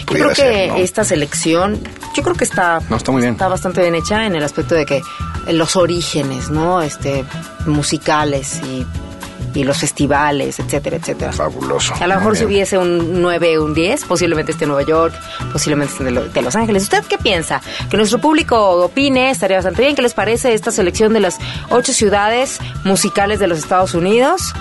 Yo 0.00 0.06
creo 0.14 0.28
que 0.30 0.34
ser, 0.36 0.68
¿no? 0.68 0.76
esta 0.76 1.04
selección, 1.04 1.78
yo 2.16 2.22
creo 2.22 2.34
que 2.36 2.44
está, 2.44 2.80
No, 2.88 2.96
está 2.96 3.12
muy 3.12 3.20
bien. 3.20 3.33
Está 3.34 3.48
bastante 3.48 3.82
bien 3.82 3.94
hecha 3.94 4.26
en 4.26 4.34
el 4.36 4.44
aspecto 4.44 4.74
de 4.74 4.86
que 4.86 5.02
los 5.48 5.76
orígenes, 5.76 6.50
¿no? 6.50 6.80
Este, 6.80 7.24
musicales 7.66 8.60
y, 8.64 8.86
y 9.58 9.64
los 9.64 9.78
festivales, 9.78 10.58
etcétera, 10.58 10.96
etcétera. 10.96 11.32
Fabuloso. 11.32 11.94
A 12.00 12.06
lo 12.06 12.14
mejor 12.14 12.36
si 12.36 12.44
hubiese 12.44 12.78
un 12.78 13.20
9, 13.20 13.58
un 13.58 13.74
10, 13.74 14.04
posiblemente 14.04 14.52
esté 14.52 14.64
en 14.64 14.70
Nueva 14.70 14.86
York, 14.86 15.14
posiblemente 15.52 15.92
esté 15.92 16.04
de 16.04 16.42
Los 16.42 16.56
Ángeles. 16.56 16.84
¿Usted 16.84 17.04
qué 17.08 17.18
piensa? 17.18 17.60
Que 17.90 17.96
nuestro 17.96 18.20
público 18.20 18.56
opine, 18.84 19.30
estaría 19.30 19.56
bastante 19.56 19.82
bien. 19.82 19.96
¿Qué 19.96 20.02
les 20.02 20.14
parece 20.14 20.54
esta 20.54 20.70
selección 20.70 21.12
de 21.12 21.20
las 21.20 21.38
ocho 21.70 21.92
ciudades 21.92 22.60
musicales 22.84 23.40
de 23.40 23.48
los 23.48 23.58
Estados 23.58 23.94
Unidos? 23.94 24.54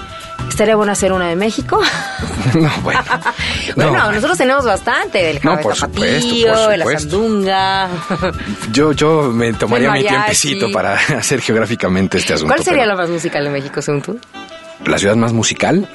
¿Estaría 0.50 0.76
bueno 0.76 0.92
hacer 0.92 1.12
una 1.12 1.28
de 1.28 1.36
México? 1.36 1.80
No, 2.54 2.70
bueno. 2.84 3.00
bueno, 3.76 3.92
No, 3.94 4.12
nosotros 4.12 4.38
tenemos 4.38 4.66
bastante, 4.66 5.32
el 5.32 5.40
No, 5.42 5.60
por 5.60 5.76
supuesto, 5.76 6.28
por 6.54 6.78
la 6.78 7.00
sandunga. 7.00 7.90
Yo, 8.72 8.92
yo 8.92 9.32
me 9.34 9.54
tomaría 9.54 9.92
mi 9.92 10.04
tiempecito 10.04 10.72
para 10.72 10.94
hacer 11.18 11.42
geográficamente 11.42 12.18
este 12.20 12.34
asunto. 12.34 12.54
¿Cuál 12.54 12.64
sería 12.64 12.84
pero 12.84 12.96
la 12.96 13.02
más 13.02 13.10
musical 13.10 13.44
de 13.46 13.50
México, 13.50 13.82
según 13.82 14.02
tú? 14.02 14.20
la 14.86 14.98
ciudad 14.98 15.16
más 15.16 15.34
musical? 15.34 15.88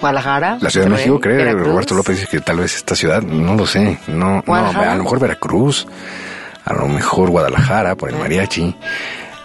¿Guadalajara? 0.00 0.58
La 0.60 0.70
Ciudad 0.70 0.86
de 0.86 0.92
México, 0.92 1.18
Veracruz? 1.20 1.66
Roberto 1.66 1.94
López 1.94 2.16
dice 2.20 2.28
que 2.30 2.40
tal 2.40 2.58
vez 2.58 2.76
esta 2.76 2.94
ciudad, 2.94 3.20
no 3.22 3.54
lo 3.54 3.66
sé, 3.66 3.98
no, 4.06 4.42
no, 4.46 4.54
a 4.54 4.94
lo 4.94 5.02
mejor 5.02 5.18
Veracruz, 5.18 5.86
a 6.64 6.72
lo 6.74 6.86
mejor 6.86 7.30
Guadalajara 7.30 7.96
por 7.96 8.10
el 8.10 8.16
mariachi, 8.16 8.76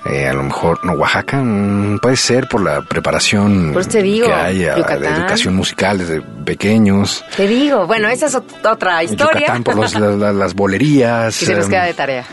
eh, 0.06 0.28
a 0.28 0.34
lo 0.34 0.44
mejor, 0.44 0.80
no, 0.86 0.94
Oaxaca, 0.94 1.38
mm, 1.42 2.00
puede 2.00 2.18
ser 2.18 2.48
por 2.48 2.62
la 2.62 2.82
preparación 2.82 3.74
te 3.90 4.02
digo, 4.02 4.28
que 4.28 4.34
hay 4.34 4.66
a- 4.66 4.76
de 4.76 5.08
educación 5.08 5.56
musical 5.56 5.98
desde 5.98 6.22
pequeños, 6.22 7.24
Te 7.38 7.48
digo, 7.48 7.88
bueno, 7.88 8.08
esa 8.10 8.26
es 8.28 8.36
ot- 8.36 8.70
otra 8.70 9.04
historia. 9.04 9.34
Yucatán 9.42 9.64
por 9.64 9.76
los- 9.76 9.94
las 10.36 10.54
bolerías. 10.54 11.34
se 11.36 11.56
nos 11.56 11.66
em, 11.66 11.72
queda 11.72 11.84
de 11.86 11.94
tarea. 11.94 12.26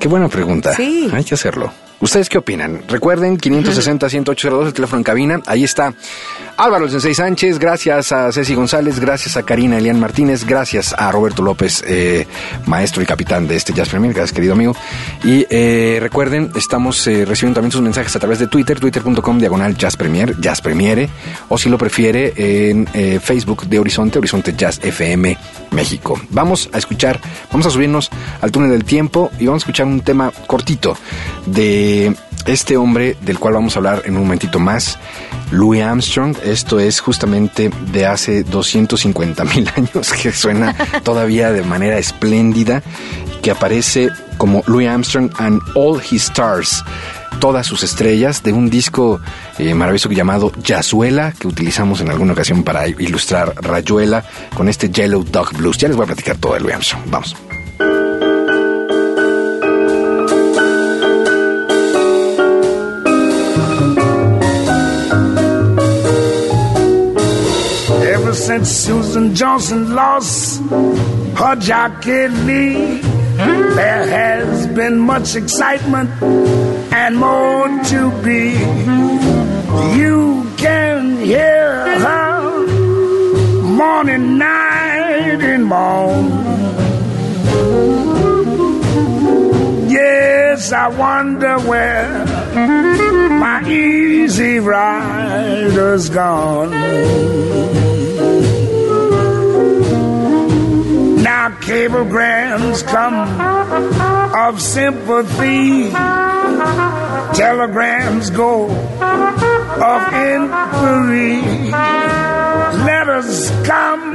Qué 0.00 0.08
buena 0.08 0.28
pregunta. 0.28 0.74
Sí. 0.74 1.08
Hay 1.12 1.24
que 1.24 1.34
hacerlo. 1.34 1.72
¿Ustedes 2.00 2.28
qué 2.28 2.38
opinan? 2.38 2.82
Recuerden, 2.88 3.38
560-10802, 3.38 4.66
el 4.66 4.72
teléfono 4.72 4.98
en 4.98 5.04
cabina. 5.04 5.40
Ahí 5.46 5.64
está 5.64 5.94
Álvaro 6.56 6.88
Sensei 6.88 7.14
Sánchez. 7.14 7.58
Gracias 7.58 8.12
a 8.12 8.30
Ceci 8.32 8.54
González. 8.54 9.00
Gracias 9.00 9.36
a 9.36 9.42
Karina 9.42 9.78
Elian 9.78 9.98
Martínez. 9.98 10.44
Gracias 10.44 10.94
a 10.96 11.10
Roberto 11.10 11.42
López, 11.42 11.82
eh, 11.86 12.26
maestro 12.66 13.02
y 13.02 13.06
capitán 13.06 13.46
de 13.48 13.56
este 13.56 13.72
Jazz 13.72 13.88
Premier. 13.88 14.12
Gracias, 14.12 14.34
querido 14.34 14.52
amigo. 14.52 14.74
Y 15.24 15.46
eh, 15.48 15.98
recuerden, 16.00 16.50
estamos 16.54 17.06
eh, 17.06 17.24
recibiendo 17.24 17.56
también 17.56 17.72
sus 17.72 17.82
mensajes 17.82 18.14
a 18.14 18.18
través 18.18 18.38
de 18.38 18.46
Twitter, 18.46 18.78
twitter.com 18.78 19.38
diagonal 19.38 19.76
Jazz 19.76 19.96
Premier, 19.96 20.38
Jazz 20.38 20.60
Premiere. 20.60 21.08
O 21.48 21.58
si 21.58 21.68
lo 21.68 21.78
prefiere, 21.78 22.70
en 22.70 22.88
eh, 22.92 23.20
Facebook 23.22 23.66
de 23.66 23.78
Horizonte, 23.78 24.18
Horizonte 24.18 24.54
Jazz 24.56 24.80
FM 24.82 25.36
México. 25.70 26.20
Vamos 26.30 26.70
a 26.72 26.78
escuchar, 26.78 27.20
vamos 27.50 27.66
a 27.66 27.70
subirnos 27.70 28.10
al 28.40 28.50
túnel 28.50 28.70
del 28.70 28.84
tiempo 28.84 29.30
y 29.38 29.46
vamos 29.46 29.62
a 29.62 29.64
escuchar 29.64 29.86
un 29.86 30.00
tema 30.00 30.32
cortito 30.46 30.96
de 31.46 31.85
este 32.46 32.76
hombre 32.76 33.16
del 33.22 33.38
cual 33.38 33.54
vamos 33.54 33.76
a 33.76 33.78
hablar 33.78 34.02
en 34.04 34.16
un 34.16 34.22
momentito 34.22 34.58
más, 34.58 34.98
Louis 35.50 35.82
Armstrong. 35.82 36.36
Esto 36.44 36.80
es 36.80 37.00
justamente 37.00 37.70
de 37.92 38.06
hace 38.06 38.44
250 38.44 39.44
mil 39.44 39.70
años, 39.76 40.12
que 40.12 40.32
suena 40.32 40.74
todavía 41.02 41.52
de 41.52 41.62
manera 41.62 41.98
espléndida, 41.98 42.82
que 43.42 43.50
aparece 43.50 44.10
como 44.38 44.62
Louis 44.66 44.88
Armstrong 44.88 45.30
and 45.38 45.60
All 45.74 46.00
His 46.10 46.24
Stars 46.24 46.84
todas 47.40 47.66
sus 47.66 47.82
estrellas 47.82 48.42
de 48.42 48.52
un 48.52 48.70
disco 48.70 49.20
eh, 49.58 49.74
maravilloso 49.74 50.10
llamado 50.10 50.52
Yazuela 50.62 51.32
que 51.32 51.46
utilizamos 51.46 52.00
en 52.00 52.10
alguna 52.10 52.32
ocasión 52.32 52.62
para 52.62 52.88
ilustrar 52.88 53.54
Rayuela 53.56 54.24
con 54.54 54.68
este 54.68 54.88
Yellow 54.88 55.22
Dog 55.22 55.52
Blues. 55.56 55.76
Ya 55.76 55.88
les 55.88 55.96
voy 55.96 56.04
a 56.04 56.06
platicar 56.06 56.36
todo 56.38 56.54
de 56.54 56.60
Louis 56.60 56.74
Armstrong. 56.74 57.02
Vamos. 57.10 57.36
Since 68.56 68.70
Susan 68.70 69.34
Johnson 69.34 69.94
lost 69.94 70.62
her 70.70 71.56
jockey 71.56 72.28
Lee, 72.28 73.00
there 73.76 74.06
has 74.06 74.66
been 74.68 74.98
much 74.98 75.36
excitement 75.36 76.08
and 76.90 77.18
more 77.18 77.68
to 77.92 78.10
be. 78.22 78.52
You 79.98 80.50
can 80.56 81.18
hear 81.18 81.98
her 81.98 82.66
morning, 83.62 84.38
night, 84.38 85.42
and 85.42 85.64
morn. 85.66 86.26
Yes, 89.90 90.72
I 90.72 90.88
wonder 90.88 91.58
where 91.58 92.24
my 93.38 93.68
easy 93.68 94.60
rider's 94.60 96.08
gone. 96.08 97.95
Cablegrams 101.66 102.86
come 102.86 103.26
of 104.38 104.62
sympathy. 104.62 105.90
Telegrams 107.36 108.30
go 108.30 108.66
of 108.70 110.02
inquiry. 110.14 111.42
Letters 112.86 113.50
come 113.66 114.14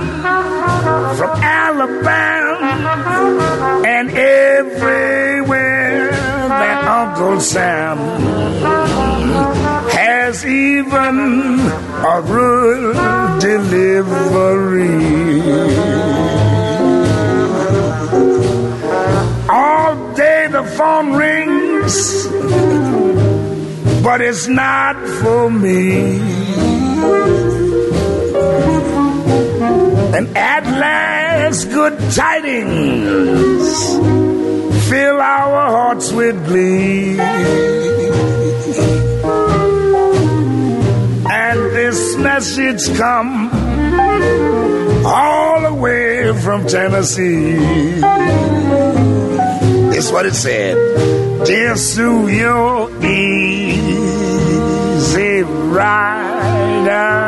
from 1.18 1.32
Alabama 1.44 2.64
and 3.86 4.10
everywhere 4.12 6.10
that 6.12 6.86
Uncle 6.88 7.42
Sam 7.42 7.98
has 9.92 10.46
even 10.46 11.60
a 11.60 12.22
rural 12.22 13.40
delivery. 13.42 14.92
Phone 20.78 21.14
rings, 21.14 22.28
but 24.04 24.22
it's 24.22 24.48
not 24.48 24.96
for 25.22 25.50
me. 25.50 26.20
And 30.18 30.38
at 30.38 30.64
last, 30.66 31.66
good 31.70 31.98
tidings 32.12 33.72
fill 34.90 35.22
our 35.22 35.70
hearts 35.72 36.12
with 36.12 36.46
glee. 36.46 37.18
And 41.30 41.60
this 41.76 42.18
message 42.18 42.98
come 42.98 43.50
all 45.06 45.62
the 45.62 45.74
way 45.74 46.34
from 46.42 46.68
Tennessee. 46.68 48.02
Is 50.02 50.10
what 50.12 50.26
it 50.26 50.34
said. 50.34 51.46
Dear 51.46 51.76
Sue, 51.76 52.28
you're 52.28 52.90
easy 53.06 53.84
rider. 55.78 57.22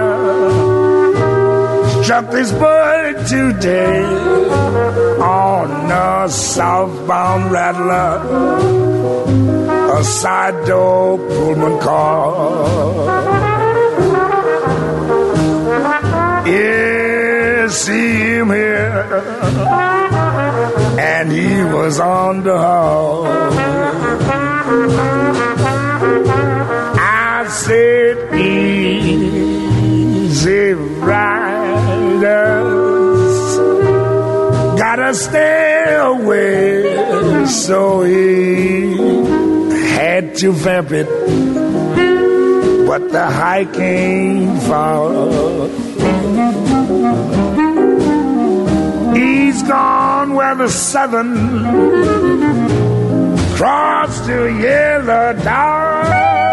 Struck 2.03 2.31
this 2.31 2.51
bird 2.51 3.27
today 3.27 4.03
on 5.21 5.91
a 5.91 6.27
southbound 6.27 7.51
rattler, 7.51 8.17
a 9.99 10.03
side 10.03 10.65
door 10.65 11.19
Pullman 11.19 11.79
car. 11.79 13.05
Yeah, 16.47 17.67
see 17.67 18.39
him 18.39 18.49
here 18.49 20.02
and 21.03 21.31
he 21.31 21.63
was 21.75 21.99
on 21.99 22.43
the 22.43 22.57
hall. 22.57 23.25
I 27.35 27.45
said, 27.49 28.33
easy 28.33 29.53
riders, 31.11 32.23
gotta 34.79 35.13
stay 35.13 35.95
away. 35.99 37.45
So 37.47 38.03
he 38.03 38.95
had 39.97 40.35
to 40.37 40.53
vamp 40.53 40.91
it, 40.91 41.09
but 42.87 43.11
the 43.11 43.25
hike 43.25 43.77
ain't 43.77 44.61
far. 44.63 45.03
Gone 49.67 50.33
where 50.35 50.55
the 50.55 50.69
southern 50.69 51.33
cross 53.55 54.25
to 54.25 54.53
yellow 54.59 55.33
dog. 55.43 56.52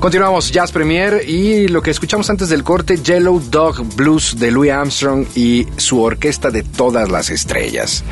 Continuamos 0.00 0.50
Jazz 0.50 0.72
Premier 0.72 1.22
y 1.28 1.68
lo 1.68 1.82
que 1.82 1.90
escuchamos 1.90 2.30
antes 2.30 2.48
del 2.48 2.64
corte, 2.64 2.96
Yellow 2.96 3.38
Dog 3.50 3.84
Blues 3.96 4.36
de 4.38 4.50
Louis 4.50 4.70
Armstrong 4.72 5.26
y 5.36 5.66
su 5.76 6.00
orquesta 6.00 6.50
de 6.50 6.62
todas 6.62 7.10
las 7.10 7.28
estrellas. 7.28 8.02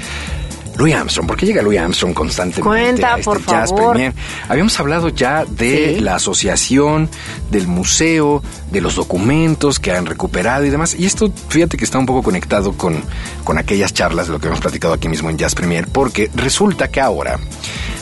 Louis 0.76 0.94
Armstrong, 0.94 1.26
¿por 1.26 1.36
qué 1.38 1.46
llega 1.46 1.62
Louis 1.62 1.78
Armstrong 1.80 2.12
constantemente 2.12 2.62
Cuenta, 2.62 3.14
a 3.14 3.18
este 3.18 3.24
por 3.24 3.44
Jazz 3.44 3.70
favor. 3.70 3.92
Premier? 3.94 4.12
Habíamos 4.50 4.78
hablado 4.78 5.08
ya 5.08 5.46
de 5.46 5.94
Sí. 5.96 6.00
la 6.02 6.16
asociación, 6.16 7.08
del 7.50 7.66
museo, 7.66 8.42
de 8.70 8.80
los 8.82 8.94
documentos 8.94 9.80
que 9.80 9.90
han 9.90 10.04
recuperado 10.04 10.66
y 10.66 10.70
demás. 10.70 10.94
Y 10.96 11.06
esto, 11.06 11.32
fíjate 11.48 11.78
que 11.78 11.84
está 11.84 11.98
un 11.98 12.06
poco 12.06 12.22
conectado 12.22 12.72
con, 12.74 13.02
con 13.44 13.56
aquellas 13.56 13.94
charlas 13.94 14.26
de 14.26 14.34
lo 14.34 14.40
que 14.40 14.48
hemos 14.48 14.60
platicado 14.60 14.92
aquí 14.92 15.08
mismo 15.08 15.30
en 15.30 15.38
Jazz 15.38 15.54
Premier, 15.54 15.88
porque 15.88 16.30
resulta 16.34 16.88
que 16.88 17.00
ahora 17.00 17.40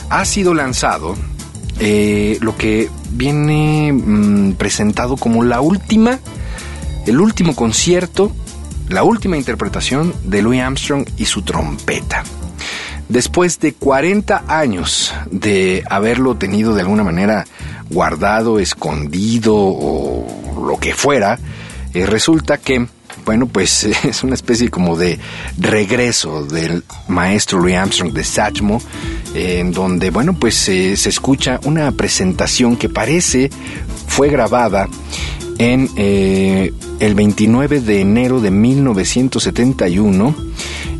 ha 0.09 0.25
sido 0.25 0.53
lanzado 0.53 1.15
eh, 1.79 2.37
lo 2.41 2.57
que 2.57 2.89
viene 3.11 3.91
mm, 3.93 4.53
presentado 4.53 5.17
como 5.17 5.43
la 5.43 5.61
última, 5.61 6.19
el 7.05 7.19
último 7.19 7.55
concierto, 7.55 8.31
la 8.89 9.03
última 9.03 9.37
interpretación 9.37 10.13
de 10.23 10.41
Louis 10.41 10.61
Armstrong 10.61 11.05
y 11.17 11.25
su 11.25 11.41
trompeta. 11.41 12.23
Después 13.09 13.59
de 13.59 13.73
40 13.73 14.43
años 14.47 15.13
de 15.31 15.83
haberlo 15.89 16.35
tenido 16.35 16.75
de 16.75 16.81
alguna 16.81 17.03
manera 17.03 17.45
guardado, 17.89 18.59
escondido 18.59 19.55
o 19.55 20.65
lo 20.67 20.77
que 20.77 20.93
fuera, 20.93 21.39
eh, 21.93 22.05
resulta 22.05 22.57
que, 22.57 22.85
bueno, 23.27 23.45
pues 23.45 23.83
es 24.05 24.23
una 24.23 24.35
especie 24.35 24.69
como 24.69 24.95
de 24.95 25.19
regreso 25.57 26.45
del 26.45 26.85
maestro 27.09 27.59
Louis 27.59 27.75
Armstrong 27.75 28.13
de 28.13 28.23
Satchmo, 28.23 28.81
eh, 29.35 29.59
en 29.59 29.73
donde, 29.73 30.11
bueno, 30.11 30.33
pues 30.33 30.69
eh, 30.69 30.95
se 30.95 31.09
escucha 31.09 31.59
una 31.65 31.91
presentación 31.91 32.77
que 32.77 32.87
parece 32.87 33.49
fue 34.07 34.29
grabada 34.29 34.87
en 35.57 35.89
eh, 35.97 36.71
el 37.01 37.15
29 37.15 37.81
de 37.81 37.99
enero 37.99 38.39
de 38.39 38.49
1971 38.49 40.33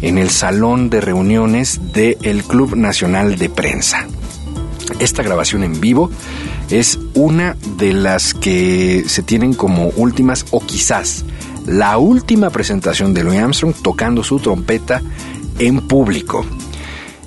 en 0.01 0.17
el 0.17 0.29
salón 0.29 0.89
de 0.89 0.99
reuniones 0.99 1.79
del 1.93 2.43
Club 2.43 2.75
Nacional 2.75 3.37
de 3.37 3.47
Prensa. 3.47 4.05
Esta 4.99 5.23
grabación 5.23 5.63
en 5.63 5.79
vivo 5.79 6.11
es 6.69 6.99
una 7.13 7.55
de 7.77 7.93
las 7.93 8.33
que 8.33 9.05
se 9.07 9.23
tienen 9.23 9.53
como 9.53 9.87
últimas 9.95 10.45
o 10.51 10.59
quizás 10.59 11.23
la 11.67 11.97
última 11.97 12.49
presentación 12.49 13.13
de 13.13 13.23
Louis 13.23 13.39
Armstrong 13.39 13.75
tocando 13.81 14.23
su 14.23 14.39
trompeta 14.39 15.01
en 15.59 15.87
público. 15.87 16.45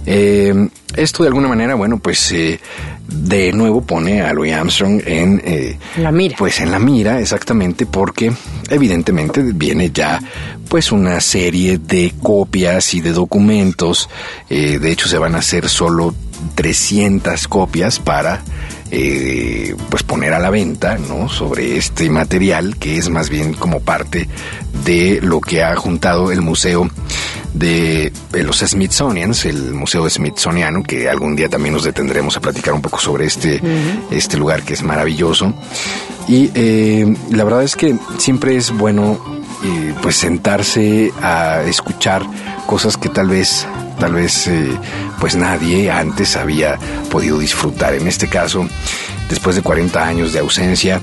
Eh, 0.07 0.68
esto 0.97 1.22
de 1.22 1.28
alguna 1.28 1.49
manera, 1.49 1.74
bueno, 1.74 1.99
pues 1.99 2.32
eh, 2.32 2.59
de 3.07 3.53
nuevo 3.53 3.82
pone 3.82 4.22
a 4.22 4.32
Louis 4.32 4.53
Armstrong 4.53 5.01
en 5.05 5.41
eh, 5.45 5.78
La 5.99 6.11
mira. 6.11 6.36
Pues 6.38 6.61
en 6.61 6.70
la 6.70 6.78
mira, 6.78 7.20
exactamente, 7.20 7.86
porque 7.86 8.32
evidentemente 8.68 9.43
viene 9.43 9.91
ya 9.93 10.20
pues 10.68 10.93
una 10.93 11.20
serie 11.20 11.78
de 11.78 12.14
copias 12.22 12.95
y 12.95 13.01
de 13.01 13.12
documentos. 13.12 14.09
Eh, 14.49 14.78
de 14.78 14.91
hecho, 14.91 15.09
se 15.09 15.18
van 15.18 15.34
a 15.34 15.38
hacer 15.38 15.68
solo 15.68 16.14
300 16.55 17.49
copias 17.49 17.99
para 17.99 18.43
eh, 18.91 19.74
pues 19.88 20.03
poner 20.03 20.32
a 20.34 20.38
la 20.38 20.51
venta 20.51 20.99
no 20.99 21.28
sobre 21.28 21.76
este 21.76 22.11
material 22.11 22.76
que 22.76 22.99
es 22.99 23.09
más 23.09 23.30
bien 23.30 23.55
como 23.55 23.80
parte 23.80 24.28
de 24.84 25.20
lo 25.22 25.41
que 25.41 25.62
ha 25.62 25.76
juntado 25.76 26.32
el 26.32 26.41
museo 26.41 26.88
de, 27.55 28.12
los 28.32 28.59
Smithsonians, 28.59 29.45
el 29.45 29.74
Museo 29.74 30.09
Smithsoniano, 30.09 30.82
que 30.82 31.09
algún 31.09 31.36
día 31.36 31.49
también 31.49 31.74
nos 31.74 31.84
detendremos 31.84 32.36
a 32.36 32.41
platicar 32.41 32.74
un 32.74 32.82
poco 32.82 32.99
sobre 32.99 33.26
este, 33.26 33.61
este 34.11 34.36
lugar 34.36 34.62
que 34.62 34.74
es 34.74 34.82
maravilloso. 34.82 35.53
Y 36.28 36.51
eh, 36.55 37.12
la 37.30 37.45
verdad 37.45 37.64
es 37.64 37.76
que 37.76 37.97
siempre 38.18 38.57
es 38.57 38.70
bueno 38.70 39.39
eh, 39.62 39.94
pues 40.02 40.16
sentarse 40.16 41.12
a 41.22 41.62
escuchar 41.62 42.22
cosas 42.66 42.96
que 42.96 43.08
tal 43.08 43.28
vez 43.28 43.66
tal 44.00 44.14
vez 44.14 44.48
eh, 44.48 44.66
pues 45.20 45.36
nadie 45.36 45.90
antes 45.90 46.36
había 46.36 46.78
podido 47.11 47.38
disfrutar. 47.38 47.94
En 47.94 48.08
este 48.08 48.28
caso, 48.28 48.66
después 49.28 49.54
de 49.54 49.62
40 49.62 50.04
años 50.04 50.32
de 50.32 50.40
ausencia, 50.40 51.00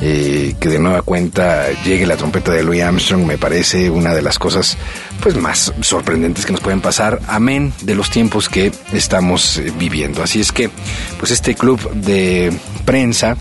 eh, 0.00 0.54
que 0.58 0.68
de 0.68 0.78
nueva 0.78 1.02
cuenta 1.02 1.66
llegue 1.84 2.06
la 2.06 2.16
trompeta 2.16 2.52
de 2.52 2.62
Louis 2.62 2.82
Armstrong 2.82 3.26
me 3.26 3.36
parece 3.36 3.90
una 3.90 4.14
de 4.14 4.22
las 4.22 4.38
cosas 4.38 4.78
pues 5.20 5.36
más 5.36 5.72
sorprendentes 5.80 6.46
que 6.46 6.52
nos 6.52 6.60
pueden 6.60 6.80
pasar, 6.80 7.20
amén 7.26 7.72
de 7.82 7.94
los 7.94 8.10
tiempos 8.10 8.48
que 8.48 8.72
estamos 8.92 9.58
eh, 9.58 9.72
viviendo. 9.78 10.22
Así 10.22 10.40
es 10.40 10.52
que 10.52 10.70
pues 11.18 11.32
este 11.32 11.54
club 11.54 11.90
de 11.92 12.52
prensa 12.84 13.36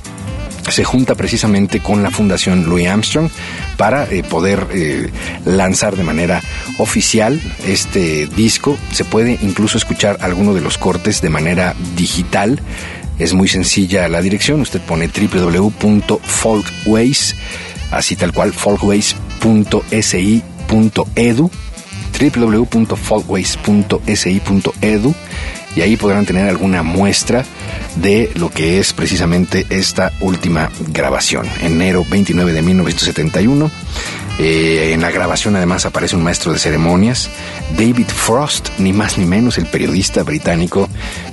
se 0.69 0.83
junta 0.83 1.15
precisamente 1.15 1.79
con 1.79 2.03
la 2.03 2.11
Fundación 2.11 2.65
Louis 2.65 2.87
Armstrong 2.87 3.29
para 3.77 4.11
eh, 4.11 4.21
poder 4.23 4.67
eh, 4.71 5.09
lanzar 5.45 5.95
de 5.95 6.03
manera 6.03 6.41
oficial 6.77 7.41
este 7.65 8.27
disco. 8.27 8.77
Se 8.91 9.05
puede 9.05 9.39
incluso 9.41 9.77
escuchar 9.77 10.17
alguno 10.21 10.53
de 10.53 10.59
los 10.61 10.77
cortes 10.77 11.21
de 11.21 11.29
manera 11.29 11.73
digital. 11.95 12.59
Es 13.19 13.33
muy 13.33 13.47
sencilla 13.47 14.09
la 14.09 14.21
dirección. 14.21 14.61
Usted 14.61 14.81
pone 14.81 15.07
www.folkways, 15.07 17.35
así 17.91 18.15
tal 18.15 18.33
cual, 18.33 18.53
folkways.si.edu 18.53 21.51
www.folkways.si.edu 22.15 25.15
y 25.75 25.81
ahí 25.81 25.97
podrán 25.97 26.25
tener 26.25 26.47
alguna 26.47 26.83
muestra 26.83 27.45
de 27.95 28.31
lo 28.35 28.49
que 28.49 28.79
es 28.79 28.93
precisamente 28.93 29.65
esta 29.69 30.11
última 30.19 30.71
grabación, 30.87 31.47
enero 31.61 32.05
29 32.09 32.53
de 32.53 32.61
1971. 32.61 33.71
Eh, 34.37 34.91
en 34.93 35.01
la 35.01 35.11
grabación 35.11 35.55
además 35.55 35.85
aparece 35.85 36.15
un 36.15 36.23
maestro 36.23 36.51
de 36.51 36.59
ceremonias, 36.59 37.29
David 37.77 38.07
Frost, 38.07 38.67
ni 38.79 38.91
más 38.91 39.17
ni 39.17 39.25
menos 39.25 39.57
el 39.57 39.65
periodista 39.67 40.23
británico 40.23 40.89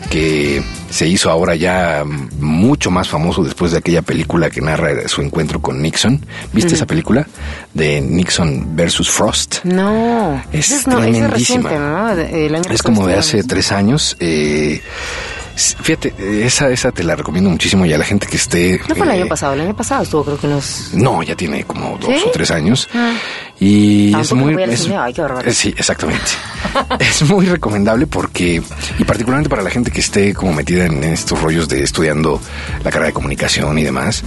que 0.09 0.63
se 0.91 1.09
hizo 1.09 1.31
ahora 1.31 1.55
ya 1.57 2.05
mucho 2.39 2.91
más 2.91 3.09
famoso 3.09 3.43
después 3.43 3.73
de 3.73 3.79
aquella 3.79 4.03
película 4.03 4.51
que 4.51 4.61
narra 4.61 5.09
su 5.09 5.21
encuentro 5.23 5.61
con 5.61 5.81
Nixon. 5.83 6.25
¿Viste 6.53 6.75
esa 6.75 6.87
película 6.87 7.27
de 7.75 8.01
Nixon 8.01 8.77
versus 8.77 9.11
Frost? 9.11 9.65
No, 9.65 10.41
Es 10.53 10.71
no, 10.71 10.77
es 10.77 10.85
tremendísima. 10.85 11.29
reciente, 11.29 11.79
¿no? 11.79 12.15
De- 12.15 12.47
el 12.47 12.55
año 12.55 12.65
Es 12.71 12.83
como 12.83 13.07
de 13.07 13.15
hace 13.17 13.43
tres 13.43 13.73
años. 13.73 14.17
eh, 14.21 14.81
fíjate, 15.57 16.15
esa, 16.45 16.69
esa 16.71 16.93
te 16.93 17.03
la 17.05 17.15
recomiendo 17.17 17.51
muchísimo 17.51 17.85
y 17.85 17.93
a 17.93 17.99
la 17.99 18.05
gente 18.05 18.27
que 18.27 18.37
esté... 18.37 18.81
No 18.89 18.95
fue 18.95 19.07
el 19.07 19.13
eh, 19.13 19.21
año 19.21 19.29
pasado, 19.29 19.55
el 19.55 19.61
año 19.61 19.77
pasado 19.77 20.03
estuvo 20.03 20.25
creo 20.25 20.39
que 20.39 20.47
unos... 20.47 20.91
No, 20.95 21.23
ya 21.23 21.35
tiene 21.37 21.65
como 21.65 21.99
dos 21.99 22.11
¿Sí? 22.15 22.25
o 22.27 22.31
tres 22.31 22.51
años. 22.51 22.89
Ah. 22.95 23.15
Y 23.61 24.15
es 24.19 24.33
muy... 24.33 24.61
es- 24.63 24.89
ay, 24.91 25.13
qué 25.13 25.23
eh, 25.45 25.53
sí, 25.53 25.75
exactamente. 25.77 26.25
es 27.01 27.23
muy 27.23 27.47
recomendable 27.47 28.07
porque, 28.07 28.63
y 28.99 29.05
particularmente 29.05 29.51
para 29.51 29.63
la 29.63 29.71
gente 29.71 29.91
que 29.91 30.01
esté 30.01 30.35
como 30.35 30.53
metida 30.53 30.87
en 30.87 31.05
estos 31.05 31.41
rollos 31.41 31.69
de 31.69 31.83
estudiando 31.83 32.41
la 32.83 32.91
carrera 32.91 33.07
de 33.09 33.13
comunicación 33.13 33.79
y 33.79 33.83
demás, 33.83 34.23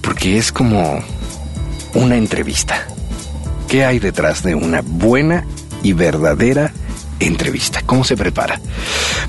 porque 0.00 0.38
es 0.38 0.52
como 0.52 1.02
una 1.94 2.16
entrevista. 2.16 2.86
¿Qué 3.68 3.84
hay 3.84 3.98
detrás 3.98 4.42
de 4.42 4.54
una 4.54 4.82
buena 4.82 5.44
y 5.82 5.92
verdadera 5.92 6.72
entrevista? 7.26 7.82
¿Cómo 7.84 8.04
se 8.04 8.16
prepara? 8.16 8.60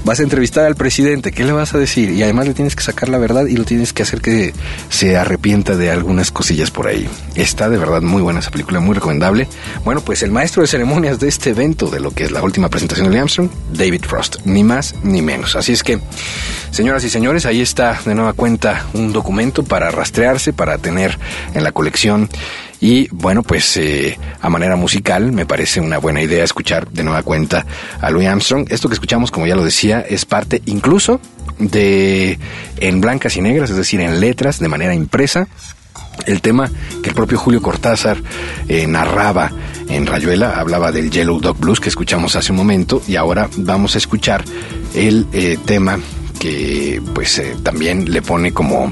Vas 0.03 0.19
a 0.19 0.23
entrevistar 0.23 0.65
al 0.65 0.75
presidente, 0.75 1.31
¿qué 1.31 1.43
le 1.43 1.51
vas 1.51 1.73
a 1.73 1.77
decir? 1.77 2.11
Y 2.11 2.23
además 2.23 2.47
le 2.47 2.53
tienes 2.53 2.75
que 2.75 2.83
sacar 2.83 3.09
la 3.09 3.17
verdad 3.17 3.45
y 3.45 3.55
lo 3.55 3.63
tienes 3.63 3.93
que 3.93 4.03
hacer 4.03 4.21
que 4.21 4.53
se 4.89 5.17
arrepienta 5.17 5.75
de 5.75 5.91
algunas 5.91 6.31
cosillas 6.31 6.71
por 6.71 6.87
ahí. 6.87 7.07
Está 7.35 7.69
de 7.69 7.77
verdad 7.77 8.01
muy 8.01 8.21
buena 8.21 8.39
esa 8.39 8.51
película, 8.51 8.79
muy 8.79 8.95
recomendable. 8.95 9.47
Bueno, 9.83 10.01
pues 10.01 10.23
el 10.23 10.31
maestro 10.31 10.61
de 10.61 10.67
ceremonias 10.67 11.19
de 11.19 11.27
este 11.27 11.51
evento, 11.51 11.89
de 11.89 11.99
lo 11.99 12.11
que 12.11 12.23
es 12.25 12.31
la 12.31 12.41
última 12.41 12.69
presentación 12.69 13.11
de 13.11 13.19
Armstrong, 13.19 13.49
David 13.71 14.03
Frost, 14.05 14.37
ni 14.45 14.63
más 14.63 14.95
ni 15.03 15.21
menos. 15.21 15.55
Así 15.55 15.73
es 15.73 15.83
que, 15.83 15.99
señoras 16.71 17.03
y 17.03 17.09
señores, 17.09 17.45
ahí 17.45 17.61
está 17.61 17.99
de 18.05 18.15
nueva 18.15 18.33
cuenta 18.33 18.85
un 18.93 19.13
documento 19.13 19.63
para 19.63 19.91
rastrearse, 19.91 20.53
para 20.53 20.77
tener 20.77 21.17
en 21.53 21.63
la 21.63 21.71
colección 21.71 22.29
y 22.83 23.07
bueno, 23.11 23.43
pues 23.43 23.77
eh, 23.77 24.19
a 24.41 24.49
manera 24.49 24.75
musical 24.75 25.31
me 25.31 25.45
parece 25.45 25.79
una 25.79 25.99
buena 25.99 26.21
idea 26.21 26.43
escuchar 26.43 26.89
de 26.89 27.05
nueva 27.05 27.23
cuenta 27.23 27.65
a 28.01 28.09
Louis 28.09 28.27
Armstrong. 28.27 28.67
Esto 28.69 28.89
que 28.89 28.95
escuchamos, 28.95 29.31
como 29.31 29.47
ya 29.47 29.55
lo 29.55 29.63
decía, 29.63 30.01
es 30.01 30.25
parte 30.25 30.61
incluso 30.65 31.21
de 31.59 32.37
en 32.75 32.99
blancas 32.99 33.37
y 33.37 33.41
negras, 33.41 33.69
es 33.69 33.77
decir, 33.77 34.01
en 34.01 34.19
letras, 34.19 34.59
de 34.59 34.67
manera 34.67 34.93
impresa. 34.93 35.47
El 36.25 36.41
tema 36.41 36.69
que 37.01 37.07
el 37.07 37.15
propio 37.15 37.37
Julio 37.37 37.61
Cortázar 37.61 38.17
eh, 38.67 38.85
narraba 38.85 39.49
en 39.87 40.05
Rayuela, 40.05 40.59
hablaba 40.59 40.91
del 40.91 41.09
Yellow 41.09 41.39
Dog 41.39 41.59
Blues 41.59 41.79
que 41.79 41.87
escuchamos 41.87 42.35
hace 42.35 42.51
un 42.51 42.57
momento 42.57 43.01
y 43.07 43.15
ahora 43.15 43.49
vamos 43.59 43.95
a 43.95 43.99
escuchar 43.99 44.43
el 44.93 45.25
eh, 45.31 45.57
tema 45.63 45.99
que 46.37 47.01
pues 47.13 47.41
también 47.63 48.11
le 48.11 48.21
pone 48.21 48.51
como 48.51 48.91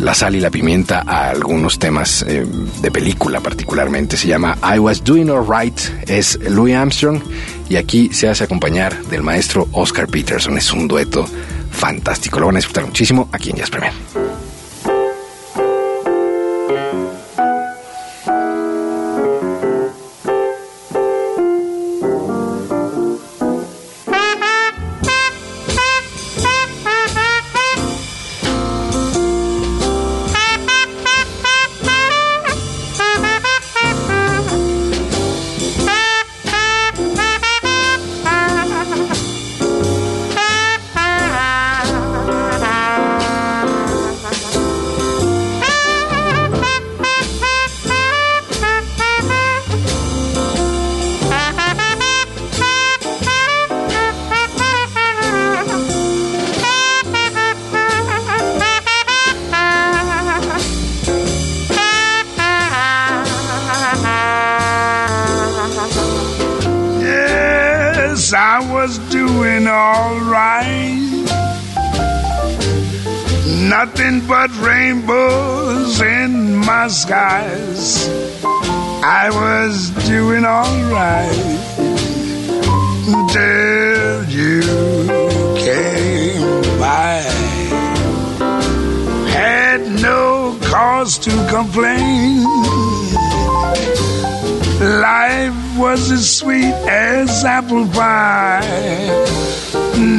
la 0.00 0.14
sal 0.14 0.34
y 0.34 0.40
la 0.40 0.50
pimienta 0.50 1.02
a 1.06 1.30
algunos 1.30 1.78
temas 1.78 2.24
eh, 2.26 2.44
de 2.80 2.90
película 2.90 3.40
particularmente. 3.40 4.16
Se 4.16 4.28
llama 4.28 4.56
I 4.74 4.78
Was 4.78 5.04
Doing 5.04 5.30
Alright, 5.30 5.78
es 6.08 6.38
Louis 6.48 6.74
Armstrong 6.74 7.20
y 7.68 7.76
aquí 7.76 8.10
se 8.12 8.28
hace 8.28 8.44
acompañar 8.44 9.02
del 9.04 9.22
maestro 9.22 9.68
Oscar 9.72 10.08
Peterson. 10.08 10.56
Es 10.58 10.72
un 10.72 10.88
dueto 10.88 11.26
fantástico, 11.70 12.40
lo 12.40 12.46
van 12.46 12.56
a 12.56 12.58
disfrutar 12.58 12.86
muchísimo 12.86 13.28
aquí 13.32 13.50
en 13.50 13.56
Jazz 13.56 13.70
Premier. 13.70 13.92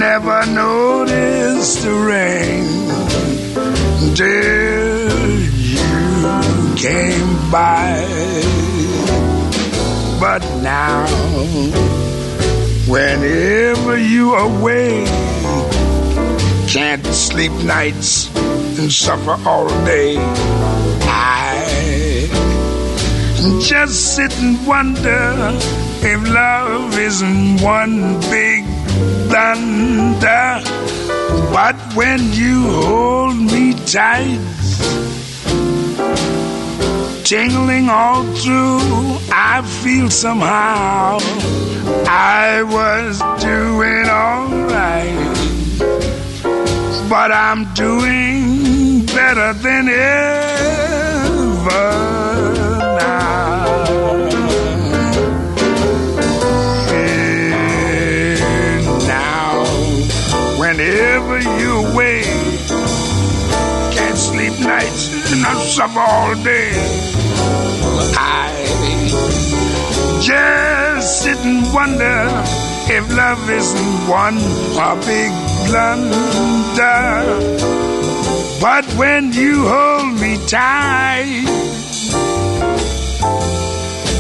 Never 0.02 0.46
noticed 0.48 1.84
the 1.84 1.94
rain 1.94 2.66
till 4.16 5.40
you 5.76 6.76
came 6.76 7.52
by. 7.52 8.02
But 10.20 10.42
now, 10.64 11.06
whenever 12.88 13.96
you 14.00 14.34
away, 14.34 15.06
can't 16.68 17.06
sleep 17.06 17.52
nights 17.64 18.36
and 18.80 18.92
suffer 18.92 19.38
all 19.48 19.68
day. 19.86 20.18
I 21.04 22.28
just 23.62 24.16
sit 24.16 24.36
and 24.40 24.66
wonder 24.66 25.52
if 26.02 26.28
love 26.28 26.98
isn't 26.98 27.62
one 27.62 28.20
big 28.32 28.71
thunder. 29.32 30.62
But 31.56 31.76
when 31.96 32.34
you 32.34 32.70
hold 32.70 33.36
me 33.36 33.74
tight, 33.74 34.40
tingling 37.24 37.90
all 37.90 38.24
through, 38.36 39.18
I 39.32 39.62
feel 39.84 40.10
somehow 40.10 41.20
I 42.08 42.64
was 42.64 43.20
doing 43.42 44.06
alright. 44.10 45.16
But 47.10 47.32
I'm 47.32 47.74
doing 47.74 49.06
better 49.06 49.54
than 49.54 49.90
ever 49.90 50.52
you 61.44 61.86
away, 61.86 62.24
can't 63.92 64.18
sleep 64.18 64.60
nights 64.60 65.32
and 65.32 65.46
I 65.46 65.54
suffer 65.64 66.00
all 66.00 66.36
day. 66.44 66.72
I 68.18 68.52
just 70.22 71.24
sit 71.24 71.38
and 71.40 71.74
wonder 71.74 72.28
if 72.88 73.04
love 73.16 73.50
isn't 73.50 74.08
one 74.08 74.38
a 74.78 74.96
big 75.06 75.32
blunder. 75.68 76.92
But 78.62 78.86
when 78.94 79.34
you 79.34 79.68
hold 79.68 80.20
me 80.20 80.38
tight, 80.48 81.46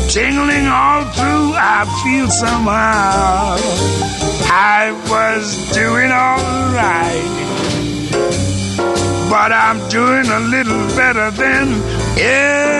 tingling 0.09 0.67
all 0.67 1.03
through, 1.13 1.53
I 1.55 1.85
feel 2.03 2.27
somehow 2.29 3.57
I 4.53 4.91
was 5.09 5.71
doing 5.71 6.11
all 6.11 6.73
right. 6.73 7.23
But 9.29 9.53
I'm 9.53 9.79
doing 9.87 10.27
a 10.27 10.39
little 10.41 10.87
better 10.93 11.31
than 11.31 11.81
ever 12.19 12.71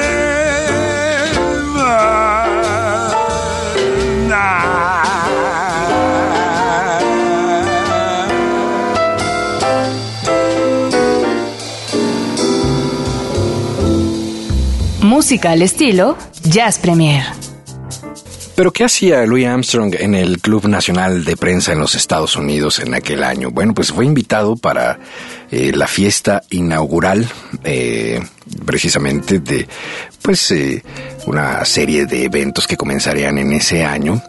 Música 15.01 15.51
al 15.51 15.61
estilo 15.61 16.17
Jazz 16.43 16.79
Premier. 16.79 17.40
Pero 18.55 18.71
¿qué 18.71 18.83
hacía 18.83 19.25
Louis 19.25 19.47
Armstrong 19.47 19.95
en 19.97 20.13
el 20.13 20.39
Club 20.39 20.67
Nacional 20.67 21.23
de 21.23 21.37
Prensa 21.37 21.71
en 21.71 21.79
los 21.79 21.95
Estados 21.95 22.35
Unidos 22.35 22.79
en 22.79 22.93
aquel 22.93 23.23
año? 23.23 23.49
Bueno, 23.49 23.73
pues 23.73 23.91
fue 23.91 24.05
invitado 24.05 24.55
para 24.55 24.99
eh, 25.49 25.71
la 25.73 25.87
fiesta 25.87 26.43
inaugural, 26.49 27.27
eh, 27.63 28.21
precisamente 28.65 29.39
de, 29.39 29.67
pues, 30.21 30.51
eh, 30.51 30.83
una 31.27 31.63
serie 31.65 32.05
de 32.05 32.25
eventos 32.25 32.67
que 32.67 32.77
comenzarían 32.77 33.37
en 33.37 33.53
ese 33.53 33.85
año. 33.85 34.21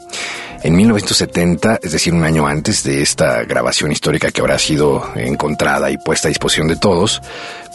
En 0.63 0.77
1970, 0.77 1.81
es 1.83 1.91
decir, 1.91 2.15
un 2.15 2.23
año 2.23 2.47
antes 2.47 2.85
de 2.85 3.03
esta 3.03 3.43
grabación 3.43 3.91
histórica 3.91 4.31
que 4.31 4.41
habrá 4.41 4.61
sido 4.61 5.11
encontrada 5.17 5.91
y 5.91 5.99
puesta 5.99 6.29
a 6.29 6.31
disposición 6.31 6.69
de 6.69 6.77
todos, 6.77 7.21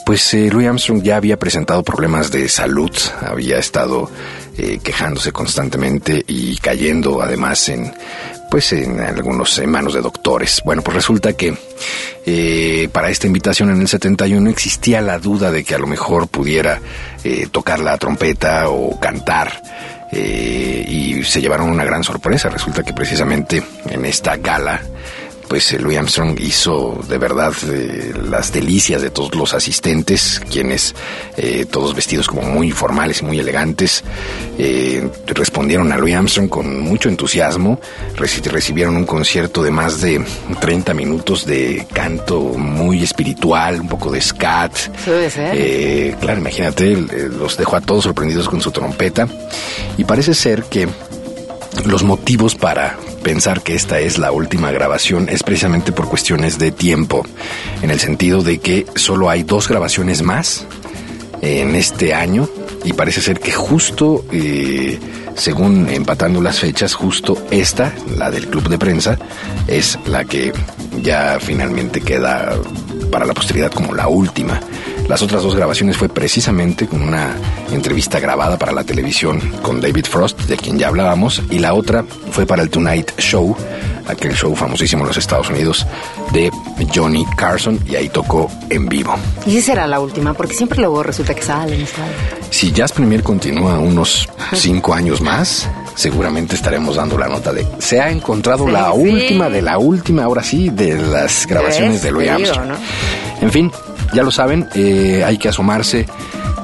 pues 0.08 0.34
eh, 0.34 0.50
Louis 0.50 0.70
Armstrong 0.70 1.04
ya 1.04 1.18
había 1.18 1.38
presentado 1.38 1.84
problemas 1.84 2.32
de 2.32 2.48
salud, 2.48 2.91
había 3.20 3.58
estado 3.58 4.10
eh, 4.58 4.80
quejándose 4.84 5.32
constantemente 5.32 6.24
y 6.28 6.58
cayendo 6.58 7.22
además 7.22 7.70
en 7.70 7.93
pues 8.49 8.72
en 8.74 8.99
algunos 8.99 9.58
en 9.60 9.70
manos 9.70 9.93
de 9.93 10.01
doctores. 10.01 10.62
Bueno, 10.64 10.82
pues 10.82 10.95
resulta 10.95 11.34
que 11.34 11.55
eh, 12.26 12.89
para 12.91 13.10
esta 13.10 13.28
invitación 13.28 13.70
en 13.70 13.82
el 13.82 13.88
71 13.88 14.49
existía 14.49 15.01
la 15.01 15.20
duda 15.20 15.51
de 15.51 15.64
que 15.64 15.76
a 15.76 15.78
lo 15.78 15.88
mejor 15.88 16.28
pudiera 16.28 16.80
eh, 17.24 17.47
tocar 17.51 17.80
la 17.80 17.97
trompeta 17.97 18.70
o 18.70 18.99
cantar. 18.99 19.62
Eh, 20.10 20.86
y 20.88 21.24
se 21.24 21.41
llevaron 21.41 21.70
una 21.70 21.84
gran 21.84 22.03
sorpresa. 22.03 22.49
Resulta 22.49 22.84
que 22.84 22.93
precisamente 22.93 23.62
en 23.89 24.05
esta 24.05 24.38
gala 24.38 24.82
pues 25.48 25.72
eh, 25.74 25.80
Louis 25.80 25.98
Armstrong 25.98 26.39
hizo 26.39 27.00
de 27.08 27.18
verdad 27.18 27.54
eh, 27.72 28.14
las 28.30 28.52
delicias 28.52 29.02
de 29.02 29.10
todos 29.10 29.34
los 29.36 29.54
asistentes, 29.54 30.41
quienes 30.52 30.93
eh, 31.38 31.66
todos 31.70 31.95
vestidos 31.95 32.28
como 32.28 32.41
muy 32.43 32.72
formales 32.72 33.22
y 33.22 33.26
muy 33.26 33.39
elegantes, 33.39 34.04
eh, 34.58 35.08
respondieron 35.28 35.91
a 35.91 35.98
Louis 35.98 36.16
Armstrong 36.16 36.50
con 36.50 36.80
mucho 36.82 37.10
entusiasmo, 37.10 37.80
Reci- 38.16 38.43
recibieron 38.43 38.95
un 38.98 39.06
concierto 39.06 39.64
de 39.64 39.72
más 39.72 40.02
de 40.02 40.24
30 40.60 40.93
minutos 40.93 41.45
de 41.45 41.86
canto 41.93 42.39
muy 42.41 43.04
espiritual, 43.04 43.82
un 43.82 43.88
poco 43.88 44.12
de 44.12 44.22
scat. 44.22 44.76
Sí, 44.76 44.89
debe 45.12 45.30
ser. 45.30 46.18
Claro, 46.20 46.39
imagínate, 46.39 46.95
los 46.95 47.58
dejó 47.58 47.76
a 47.78 47.82
todos 47.82 48.04
sorprendidos 48.04 48.50
con 48.50 48.62
su 48.62 48.72
trompeta 48.72 49.28
y 49.98 50.04
parece 50.04 50.34
ser 50.34 50.64
que 50.64 50.88
los 51.86 52.03
motivos 52.03 52.55
para 52.55 52.97
pensar 53.24 53.61
que 53.61 53.76
esta 53.76 53.99
es 53.99 54.18
la 54.18 54.32
última 54.32 54.72
grabación 54.72 55.30
es 55.30 55.43
precisamente 55.43 55.91
por 55.91 56.07
cuestiones 56.07 56.57
de 56.59 56.72
tiempo, 56.72 57.26
en 57.82 57.91
el 57.91 57.99
sentido 57.99 58.41
de 58.41 58.59
que 58.59 58.86
solo 58.95 59.30
hay 59.30 59.43
dos 59.43 59.68
grabaciones 59.68 60.22
más 60.22 60.65
en 61.41 61.76
este 61.76 62.13
año 62.13 62.47
y 62.84 62.93
parece 62.93 63.22
ser 63.22 63.39
que 63.39 63.51
justo, 63.51 64.26
eh, 64.32 64.99
según 65.36 65.89
empatando 65.89 66.41
las 66.41 66.59
fechas, 66.59 66.93
justo 66.93 67.38
esta, 67.51 67.93
la 68.18 68.32
del 68.32 68.47
club 68.47 68.70
de 68.70 68.78
prensa, 68.78 69.18
es 69.68 69.99
la 70.05 70.24
que 70.26 70.53
ya 71.01 71.38
finalmente 71.39 72.01
queda 72.01 72.55
para 73.11 73.26
la 73.26 73.34
posteridad 73.34 73.72
como 73.72 73.93
la 73.93 74.07
última. 74.07 74.59
Las 75.08 75.22
otras 75.22 75.41
dos 75.41 75.55
grabaciones 75.55 75.95
fue 75.95 76.10
precisamente 76.10 76.86
con 76.86 77.01
una 77.01 77.34
entrevista 77.72 78.20
grabada 78.20 78.58
para 78.58 78.74
la 78.74 78.84
televisión 78.84 79.39
con 79.62 79.80
David 79.80 80.05
Frost, 80.05 80.41
de 80.41 80.58
quien 80.58 80.78
ya 80.78 80.89
hablábamos, 80.89 81.41
y 81.49 81.60
la 81.60 81.74
otra 81.74 82.03
fue 82.32 82.45
para 82.45 82.62
el 82.62 82.70
Tonight 82.70 83.12
Show, 83.18 83.55
aquel 84.05 84.34
show 84.36 84.53
famosísimo 84.53 85.03
en 85.03 85.08
los 85.08 85.18
Estados 85.18 85.49
Unidos 85.49 85.88
de 86.34 86.51
Johnny 86.93 87.26
Carson, 87.38 87.80
y 87.89 87.95
ahí 87.95 88.10
tocó 88.10 88.51
en 88.70 88.88
vivo. 88.89 89.16
Y 89.45 89.51
si 89.51 89.62
será 89.62 89.88
la 89.88 90.01
última, 90.01 90.34
porque 90.34 90.53
siempre 90.55 90.80
luego 90.80 91.01
resulta 91.03 91.34
que 91.34 91.41
salen 91.41 91.88
salen. 91.88 92.12
Si 92.49 92.74
Jazz 92.74 92.91
Premier 92.91 93.24
continúa 93.24 93.80
unos 93.80 94.28
cinco 94.55 94.93
años 94.93 95.22
más, 95.22 95.70
seguramente 95.95 96.55
estaremos 96.55 96.97
dando 96.97 97.18
la 97.18 97.30
nota 97.30 97.53
de 97.53 97.66
se 97.80 98.01
ha 98.01 98.12
encontrado 98.12 98.66
Sí, 98.66 98.72
la 98.72 98.91
sí. 98.91 98.99
última 98.99 99.49
de 99.49 99.62
la 99.62 99.78
última, 99.78 100.26
ahora 100.26 100.43
sí, 100.43 100.68
de 100.70 100.97
las 100.97 101.47
grabaciones 101.47 102.03
de 102.03 102.12
Louis 102.12 102.30
Armstrong. 102.30 102.68
¿no? 102.68 102.76
En 103.41 103.51
fin, 103.51 103.72
ya 104.14 104.24
lo 104.24 104.32
saben, 104.32 104.68
eh, 104.76 105.24
hay 105.26 105.38
que 105.38 105.49
asomarse 105.49 106.05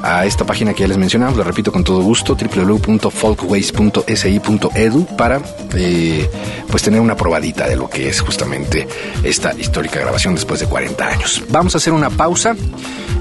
a 0.02 0.26
esta 0.26 0.46
página 0.46 0.74
que 0.74 0.82
ya 0.82 0.88
les 0.90 0.98
mencionamos, 0.98 1.38
lo 1.38 1.44
repito 1.46 1.72
con 1.72 1.82
todo 1.84 2.02
gusto, 2.02 2.36
www.folkways.si.edu 2.36 5.06
para 5.18 5.42
eh, 5.76 6.30
pues 6.70 6.84
tener 6.84 7.00
una 7.00 7.16
probadita 7.16 7.68
de 7.68 7.76
lo 7.78 7.90
que 7.90 8.10
es 8.10 8.20
justamente 8.22 8.86
esta 9.24 9.54
histórica 9.54 10.00
grabación 10.02 10.36
después 10.36 10.60
de 10.60 10.66
40 10.68 11.08
años. 11.08 11.42
Vamos 11.50 11.74
a 11.76 11.78
hacer 11.78 11.94
una 11.94 12.10
pausa, 12.10 12.54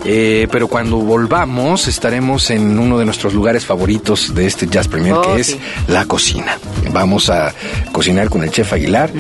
eh, 0.05 0.49
pero 0.51 0.67
cuando 0.67 0.97
volvamos 0.99 1.87
estaremos 1.87 2.51
en 2.51 2.77
uno 2.79 2.99
de 2.99 3.05
nuestros 3.05 3.33
lugares 3.33 3.65
favoritos 3.65 4.35
de 4.35 4.47
este 4.47 4.67
Jazz 4.67 4.89
Premier, 4.89 5.13
Oh, 5.15 5.23
que 5.35 5.41
es 5.41 5.47
sí. 5.49 5.61
la 5.87 6.05
cocina. 6.07 6.59
Vamos 6.93 7.31
a 7.31 7.55
cocinar 7.93 8.29
con 8.29 8.43
el 8.43 8.51
chef 8.51 8.73
Aguilar 8.73 9.11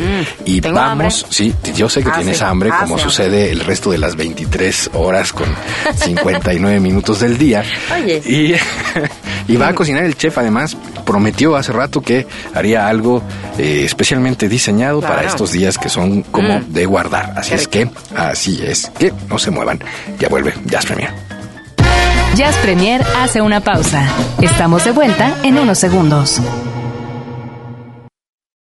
y 0.44 0.60
tengo 0.60 0.74
vamos, 0.76 1.22
hambre. 1.24 1.34
sí, 1.34 1.54
yo 1.76 1.88
sé 1.88 2.02
que 2.02 2.10
Ah, 2.10 2.16
tienes 2.16 2.38
sí. 2.38 2.44
hambre, 2.44 2.70
Ah, 2.72 2.78
como 2.80 2.98
sí, 2.98 3.04
sucede 3.04 3.52
el 3.52 3.60
resto 3.60 3.92
de 3.92 3.98
las 3.98 4.16
23 4.16 4.90
horas 4.94 5.32
con 5.32 5.46
59 5.96 6.80
minutos 6.80 7.20
del 7.20 7.38
día. 7.38 7.62
Oye. 7.94 8.22
Y, 8.26 8.54
y 9.52 9.56
va 9.56 9.68
a 9.68 9.74
cocinar 9.74 10.04
el 10.04 10.16
chef, 10.16 10.36
además, 10.38 10.76
prometió 11.04 11.56
hace 11.56 11.72
rato 11.72 12.00
que 12.00 12.26
haría 12.54 12.86
algo 12.88 13.22
eh, 13.58 13.82
especialmente 13.84 14.48
diseñado 14.48 15.00
Claro. 15.00 15.14
para 15.16 15.28
estos 15.28 15.52
días 15.52 15.78
que 15.78 15.88
son 15.88 16.22
como 16.22 16.58
Mm. 16.60 16.72
de 16.72 16.86
guardar. 16.86 17.34
Así 17.36 17.54
es 17.54 17.66
que, 17.68 17.88
así 18.16 18.60
es 18.64 18.90
que 18.98 19.12
no 19.28 19.38
se 19.38 19.50
muevan. 19.50 19.80
Ya 20.18 20.28
vuelve 20.28 20.52
Jazz 20.66 20.86
Premier. 20.86 21.10
Jazz 22.34 22.56
Premier 22.56 23.04
hace 23.20 23.40
una 23.42 23.60
pausa. 23.60 24.06
Estamos 24.40 24.84
de 24.84 24.90
vuelta 24.92 25.34
en 25.42 25.58
unos 25.58 25.78
segundos. 25.78 26.40